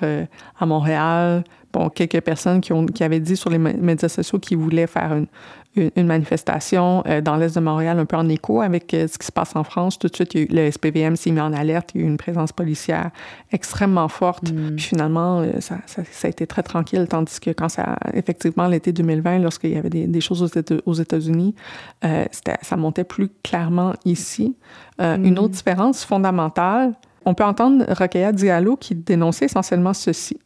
[0.60, 1.44] à Montréal,
[1.74, 5.14] bon, quelques personnes qui, ont, qui avaient dit sur les médias sociaux qu'ils voulaient faire
[5.14, 5.28] une,
[5.76, 9.32] une, une manifestation dans l'est de Montréal, un peu en écho avec ce qui se
[9.32, 10.00] passe en France.
[10.00, 10.72] Tout de suite, il y a eu, le
[11.16, 13.12] S'est mis en alerte, il y a eu une présence policière
[13.52, 14.52] extrêmement forte.
[14.52, 14.76] Mm.
[14.76, 18.68] Puis finalement, euh, ça, ça, ça, a été très tranquille, tandis que quand ça, effectivement,
[18.68, 20.52] l'été 2020, lorsqu'il y avait des, des choses
[20.86, 21.56] aux États-Unis,
[22.06, 22.26] euh,
[22.62, 24.56] ça montait plus clairement ici.
[25.02, 25.26] Euh, mm.
[25.26, 26.94] Une autre différence fondamentale,
[27.26, 30.40] on peut entendre Rokhaya Diallo qui dénonçait essentiellement ceci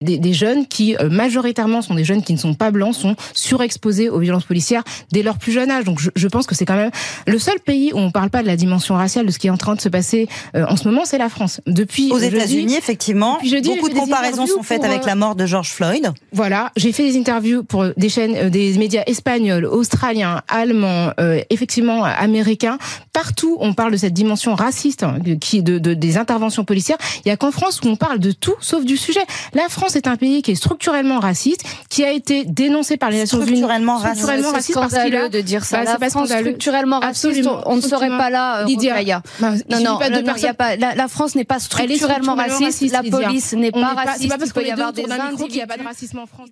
[0.00, 3.16] des, des, jeunes qui euh, majoritairement sont des jeunes qui ne sont pas blancs, sont
[3.32, 4.82] surexposés aux violences policières
[5.12, 5.84] dès leur plus jeune âge.
[5.84, 6.90] Donc je, je pense que c'est quand même
[7.26, 9.50] le seul pays où on parle pas de la dimension raciale de ce qui est
[9.50, 11.60] en train de se passer euh, en ce moment, c'est la France.
[11.66, 15.46] Depuis aux États-Unis, effectivement, jeudi, beaucoup de comparaisons sont faites pour, avec la mort de
[15.46, 16.12] George Floyd.
[16.32, 21.40] Voilà, j'ai fait des interviews pour des chaînes, euh, des médias espagnols, australiens, allemands, euh,
[21.50, 22.78] effectivement américains.
[23.14, 26.98] Partout, on parle de cette dimension raciste hein, qui de, de, des interventions policières.
[27.24, 29.24] Il y a qu'en France où on parle de tout sauf du sujet.
[29.54, 33.18] La France c'est un pays qui est structurellement raciste, qui a été dénoncé par les
[33.18, 33.46] Nations Unies.
[33.46, 34.24] Structurellement raciste.
[34.24, 35.84] Structurellement raciste parce qu'il a de dire ça.
[35.84, 36.40] Bah, c'est pas scandaleux.
[36.42, 37.62] Structurellement raciste, Absolument.
[37.66, 38.62] on ne serait pas là.
[38.62, 39.22] Euh, Lydia.
[39.38, 42.34] Bah, non, non, pas de non, y a pas, la, la France n'est pas structurellement,
[42.34, 44.22] raciste, raciste, la police n'est pas raciste.
[44.22, 46.18] C'est pas parce qu'il peut y avoir des individus qu'il n'y a pas de racisme
[46.18, 46.48] en France.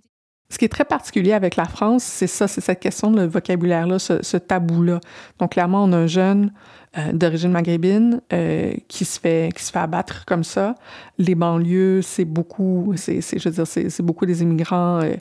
[0.50, 3.26] Ce qui est très particulier avec la France, c'est ça, c'est cette question de le
[3.26, 5.00] vocabulaire-là, ce, ce tabou-là.
[5.38, 6.52] Donc, clairement, on a un jeune
[6.98, 10.74] euh, d'origine maghrébine euh, qui se fait qui se fait abattre comme ça.
[11.16, 15.14] Les banlieues, c'est beaucoup, c'est, je veux dire, c'est, beaucoup des immigrants euh,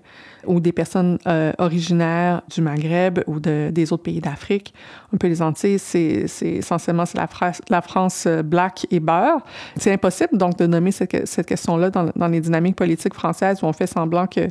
[0.46, 1.20] ou des personnes
[1.60, 4.74] originaires du Maghreb ou de, des autres pays d'Afrique.
[5.14, 9.42] Un peu les Antilles, c'est, essentiellement c'est la, France, la France black et beurre.
[9.78, 13.68] C'est impossible donc de nommer cette, cette question-là dans, dans les dynamiques politiques françaises où
[13.68, 14.48] on fait semblant que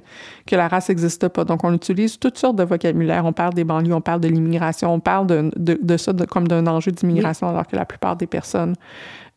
[0.46, 1.44] que la race n'existe pas.
[1.44, 3.26] Donc on utilise toutes sortes de vocabulaire.
[3.26, 6.46] On parle des banlieues, on parle de l'immigration, on parle de, de, de ça comme
[6.46, 8.74] d'un enjeu d'immigration alors que la plupart des personnes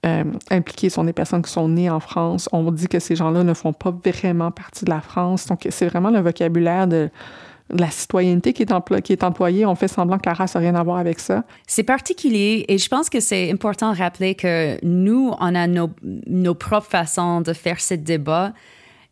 [0.06, 2.50] euh, impliquées sont des personnes qui sont nées en France.
[2.52, 5.48] On dit que ces gens-là ne font pas vraiment partie de la France.
[5.48, 7.10] Donc, c'est vraiment le vocabulaire de,
[7.70, 8.98] la citoyenneté qui est, emplo.
[9.66, 11.46] On fait semblant que la race n'a rien à voir avec ça.
[11.68, 16.56] C'est particulier et je pense que c'est important de rappeler que nous, on a nos,
[16.56, 18.52] propres façons de faire ce débat.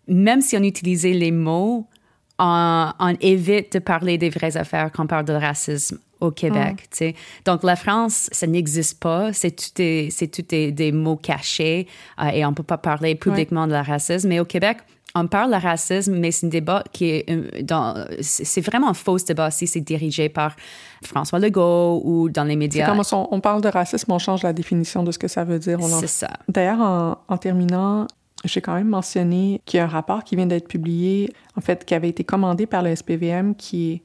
[0.09, 1.87] Même si on utilisait les mots,
[2.37, 6.87] on évite de parler des vraies affaires quand on parle de racisme au Québec.
[7.45, 9.33] Donc, la France, ça n'existe pas.
[9.33, 11.87] C'est tout, des, c'est tout des, des, mots cachés
[12.21, 13.67] euh, et on ne peut pas parler publiquement ouais.
[13.67, 14.29] de la racisme.
[14.29, 14.77] Mais au Québec,
[15.15, 18.05] on parle de racisme, mais c'est un débat qui est euh, dans.
[18.21, 20.55] C'est vraiment un faux débat si c'est dirigé par
[21.03, 22.85] François Legault ou dans les médias.
[22.85, 25.43] C'est comme on, on, parle de racisme, on change la définition de ce que ça
[25.43, 25.79] veut dire.
[25.99, 26.29] C'est ça.
[26.47, 28.07] D'ailleurs, en, en terminant,
[28.45, 31.85] j'ai quand même mentionné qu'il y a un rapport qui vient d'être publié, en fait,
[31.85, 34.01] qui avait été commandé par le SPVM, qui est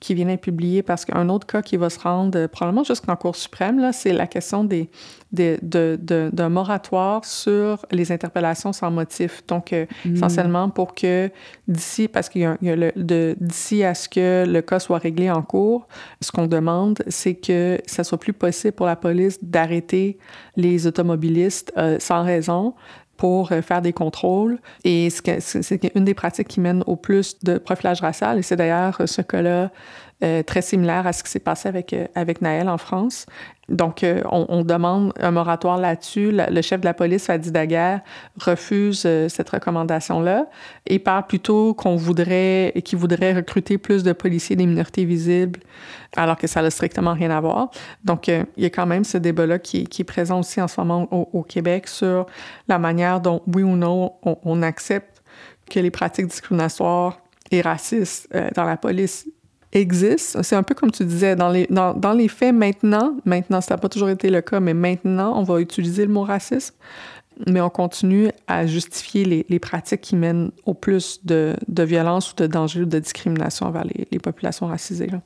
[0.00, 3.16] qui vient d'être publié parce qu'un autre cas qui va se rendre euh, probablement jusqu'en
[3.16, 4.88] Cour suprême, là, c'est la question des,
[5.30, 9.42] des de, de, d'un moratoire sur les interpellations sans motif.
[9.46, 10.14] Donc, euh, mm.
[10.14, 11.30] essentiellement pour que
[11.68, 14.62] d'ici, parce qu'il y a, il y a le, de, d'ici à ce que le
[14.62, 15.86] cas soit réglé en cours,
[16.22, 20.18] ce qu'on demande, c'est que ça soit plus possible pour la police d'arrêter
[20.56, 22.74] les automobilistes euh, sans raison,
[23.20, 24.58] pour euh, faire des contrôles.
[24.82, 28.38] Et c'est une des pratiques qui mène au plus de profilage racial.
[28.38, 29.70] Et c'est d'ailleurs euh, ce cas-là
[30.24, 33.26] euh, très similaire à ce qui s'est passé avec, avec Naël en France.
[33.70, 36.32] Donc, euh, on, demande un moratoire là-dessus.
[36.32, 38.00] Le, chef de la police, Fadi Daguerre,
[38.36, 40.46] refuse euh, cette recommandation-là
[40.86, 45.60] et parle plutôt qu'on voudrait, qu'il voudrait recruter plus de policiers des minorités visibles,
[46.16, 47.70] alors que ça n'a strictement rien à voir.
[48.04, 50.80] Donc, euh, il y a quand même ce débat-là qui, est présent aussi en ce
[50.80, 52.26] moment au, Québec sur
[52.66, 55.22] la manière dont, oui ou non, on, on accepte
[55.70, 57.20] que les pratiques discriminatoires
[57.52, 59.26] et racistes dans la police
[59.72, 60.42] existe.
[60.42, 63.74] C'est un peu comme tu disais, dans les, dans, dans les faits maintenant, maintenant, ça
[63.74, 66.74] n'a pas toujours été le cas, mais maintenant, on va utiliser le mot racisme,
[67.46, 72.32] mais on continue à justifier les, les pratiques qui mènent au plus de, de, violence
[72.32, 75.06] ou de danger ou de discrimination envers les, les populations racisées.
[75.06, 75.20] Là.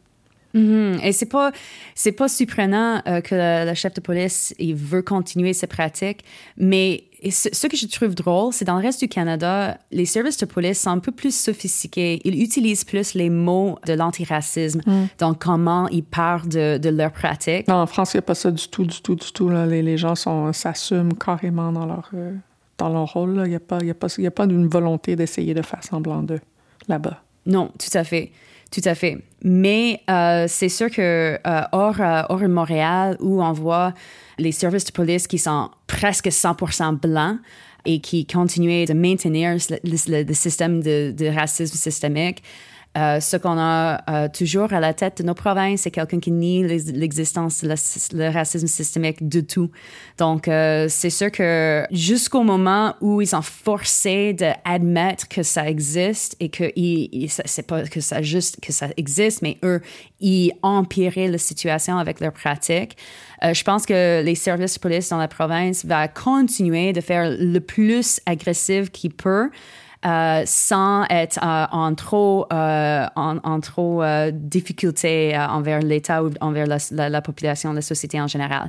[0.54, 1.04] Mm-hmm.
[1.04, 1.50] Et c'est pas
[1.94, 3.34] c'est pas surprenant euh, que
[3.68, 6.24] le, chef de police il veut continuer ces pratiques,
[6.56, 10.46] mais ce, que je trouve drôle, c'est dans le reste du Canada, les services de
[10.46, 12.20] police sont un peu plus sophistiqués.
[12.24, 15.06] Ils utilisent plus les mots de l'antiracisme, mm.
[15.18, 17.66] donc comment ils parlent de, de leurs pratiques.
[17.68, 19.48] Non, en France, il n'y a pas ça du tout, du tout, du tout.
[19.48, 19.66] Là.
[19.66, 20.14] Les, les gens
[20.52, 22.34] s'assument carrément dans leur, euh,
[22.78, 23.42] dans leur rôle.
[23.44, 25.82] Il n'y a pas, y a pas, y a pas d'une volonté d'essayer de faire
[25.82, 26.40] semblant d'eux
[26.88, 27.22] là-bas.
[27.46, 28.32] Non, tout à fait.
[28.70, 29.18] Tout à fait.
[29.42, 33.94] Mais euh, c'est sûr que euh, hors, hors Montréal, où on voit
[34.38, 37.38] les services de police qui sont presque 100% blancs
[37.84, 42.42] et qui continuent de maintenir le, système de racisme systémique,
[42.96, 46.30] euh, ce qu'on a euh, toujours à la tête de nos provinces, c'est quelqu'un qui
[46.30, 49.70] nie l'existence le racisme systémique de tout.
[50.16, 56.36] Donc, euh, c'est sûr que jusqu'au moment où ils sont forcés d'admettre que ça existe
[56.38, 56.70] et que
[57.46, 59.80] c'est pas que ça juste que ça existe, mais eux,
[60.20, 62.96] ils empirent la situation avec leurs pratiques.
[63.42, 67.58] je pense que les services de police dans la province vont continuer de faire le
[67.58, 69.50] plus agressif qu'ils peuvent
[70.06, 74.02] euh, sans être euh, en trop, euh, en, trop
[74.32, 78.68] difficulté envers l'État ou envers la, population, la société en général.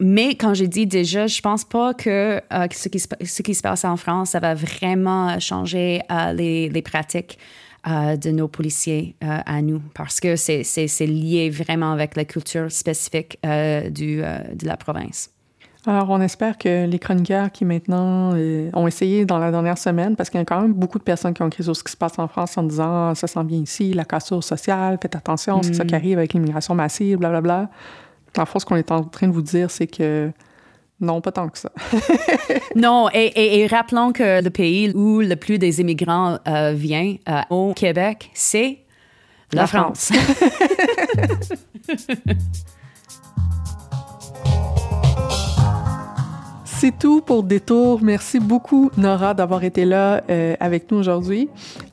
[0.00, 2.40] Mais quand j'ai dit déjà, je pense pas que
[2.72, 6.00] ce, qui se, ce qui se passe en France, ça va vraiment changer
[6.34, 7.38] les, les, pratiques
[7.86, 14.22] de nos policiers à nous, parce que c'est lié vraiment avec la culture spécifique du,
[14.22, 15.28] de la province.
[15.84, 20.14] Alors, on espère que les chroniqueurs qui maintenant euh, ont essayé dans la dernière semaine,
[20.14, 21.90] parce qu'il y a quand même beaucoup de personnes qui ont écrit sur ce qui
[21.90, 25.16] se passe en France en disant ah, ça sent bien ici, la cassure sociale, faites
[25.16, 25.96] attention, c'est ça qui mm.
[25.96, 27.68] arrive avec l'immigration massive, blablabla.
[28.38, 30.30] En fait, ce qu'on est en train de vous dire, c'est que
[31.00, 31.72] non, pas tant que ça.
[32.76, 37.74] non, et, rappelons que le pays où le plus des immigrants euh, vient euh, au
[37.74, 38.78] Québec, c'est
[39.52, 40.12] la, France.
[46.82, 48.00] C'est tout pour Détour.
[48.02, 51.48] Merci beaucoup, Nora, d'avoir été là euh, avec nous aujourd'hui.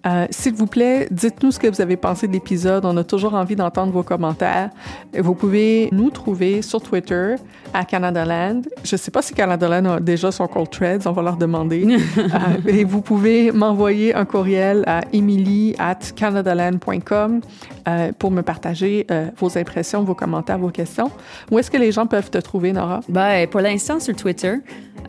[0.05, 2.85] Euh, S'il vous plaît, dites-nous ce que vous avez pensé de l'épisode.
[2.85, 4.69] On a toujours envie d'entendre vos commentaires.
[5.17, 7.35] Vous pouvez nous trouver sur Twitter
[7.73, 8.61] à Canadaland.
[8.83, 11.05] Je ne sais pas si Canadaland a déjà son call threads.
[11.05, 11.85] On va leur demander.
[12.17, 12.27] euh,
[12.67, 17.41] et vous pouvez m'envoyer un courriel à emily at canadaland.com
[17.87, 21.11] euh, pour me partager euh, vos impressions, vos commentaires, vos questions.
[21.51, 23.01] Où est-ce que les gens peuvent te trouver, Nora?
[23.09, 24.55] Ben, pour l'instant, sur Twitter.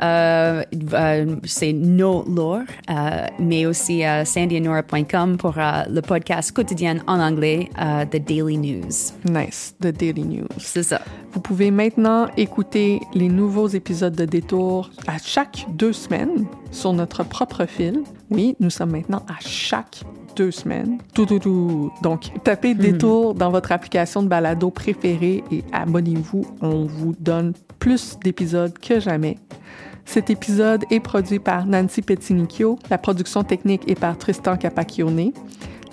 [0.01, 2.63] C'est No Lore,
[3.39, 4.25] mais aussi euh,
[4.83, 7.69] pour le podcast quotidien en anglais,
[8.11, 9.13] The Daily News.
[9.25, 10.49] Nice, The Daily News.
[10.59, 11.01] C'est ça.
[11.33, 17.25] Vous pouvez maintenant écouter les nouveaux épisodes de Détour à chaque deux semaines sur notre
[17.25, 18.03] propre fil.
[18.31, 20.03] Oui, nous sommes maintenant à chaque
[20.37, 20.99] deux semaines.
[21.15, 21.93] Tout, tout, tout.
[22.03, 22.81] Donc, tapez mhm.
[22.81, 26.47] Détour dans votre application de balado préférée et abonnez-vous.
[26.61, 29.39] On vous donne plus d'épisodes que jamais.
[30.13, 32.81] Cet épisode est produit par Nancy Pettinicchio.
[32.91, 35.31] La production technique est par Tristan Capacchione.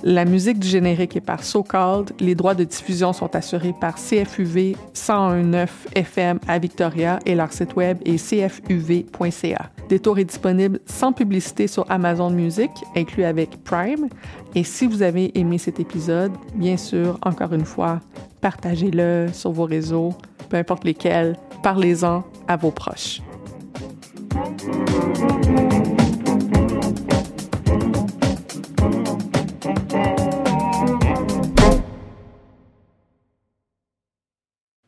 [0.01, 2.13] La musique du générique est par So Called.
[2.20, 7.76] Les droits de diffusion sont assurés par CFUV 1019 FM à Victoria et leur site
[7.76, 9.70] web est cfuv.ca.
[9.88, 14.09] Détour est disponible sans publicité sur Amazon Music, inclus avec Prime.
[14.55, 18.01] Et si vous avez aimé cet épisode, bien sûr, encore une fois,
[18.41, 20.15] partagez-le sur vos réseaux,
[20.49, 23.22] peu importe lesquels, parlez-en à vos proches.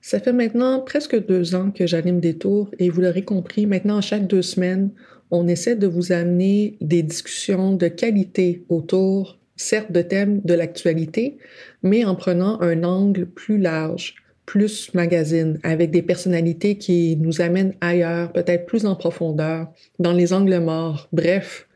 [0.10, 4.02] Ça fait maintenant presque deux ans que j'anime des tours et vous l'aurez compris, maintenant
[4.02, 4.90] chaque deux semaines,
[5.30, 11.38] on essaie de vous amener des discussions de qualité autour, certes de thèmes de l'actualité,
[11.84, 14.16] mais en prenant un angle plus large
[14.50, 19.68] plus magazine, avec des personnalités qui nous amènent ailleurs, peut-être plus en profondeur,
[20.00, 21.08] dans les angles morts.
[21.14, 21.68] Bref,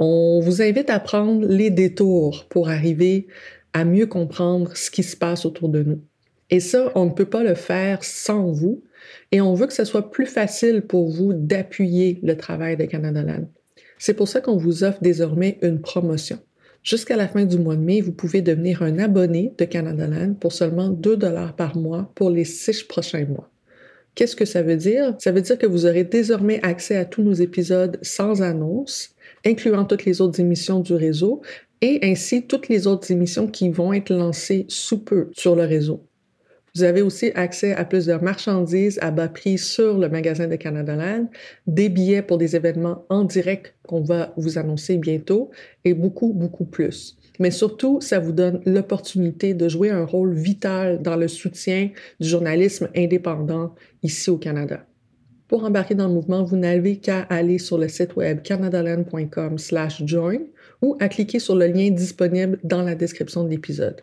[0.00, 3.28] on vous invite à prendre les détours pour arriver
[3.72, 6.00] à mieux comprendre ce qui se passe autour de nous.
[6.50, 8.82] Et ça, on ne peut pas le faire sans vous.
[9.30, 13.22] Et on veut que ce soit plus facile pour vous d'appuyer le travail de Canada
[13.22, 13.48] Land.
[13.96, 16.40] C'est pour ça qu'on vous offre désormais une promotion.
[16.82, 20.34] Jusqu'à la fin du mois de mai, vous pouvez devenir un abonné de Canada Land
[20.34, 23.50] pour seulement 2 dollars par mois pour les six prochains mois.
[24.14, 25.14] Qu'est-ce que ça veut dire?
[25.18, 29.14] Ça veut dire que vous aurez désormais accès à tous nos épisodes sans annonce,
[29.46, 31.42] incluant toutes les autres émissions du réseau
[31.82, 36.07] et ainsi toutes les autres émissions qui vont être lancées sous peu sur le réseau.
[36.74, 40.94] Vous avez aussi accès à plusieurs marchandises à bas prix sur le magasin de Canada
[40.96, 41.28] Land,
[41.66, 45.50] des billets pour des événements en direct qu'on va vous annoncer bientôt
[45.84, 47.16] et beaucoup, beaucoup plus.
[47.38, 51.90] Mais surtout, ça vous donne l'opportunité de jouer un rôle vital dans le soutien
[52.20, 54.84] du journalisme indépendant ici au Canada.
[55.46, 60.40] Pour embarquer dans le mouvement, vous n'avez qu'à aller sur le site web canadaland.com/join
[60.82, 64.02] ou à cliquer sur le lien disponible dans la description de l'épisode.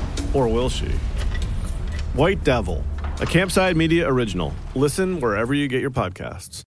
[0.33, 0.91] Or will she?
[2.13, 2.83] White Devil,
[3.19, 4.53] a Campside Media original.
[4.75, 6.63] Listen wherever you get your podcasts.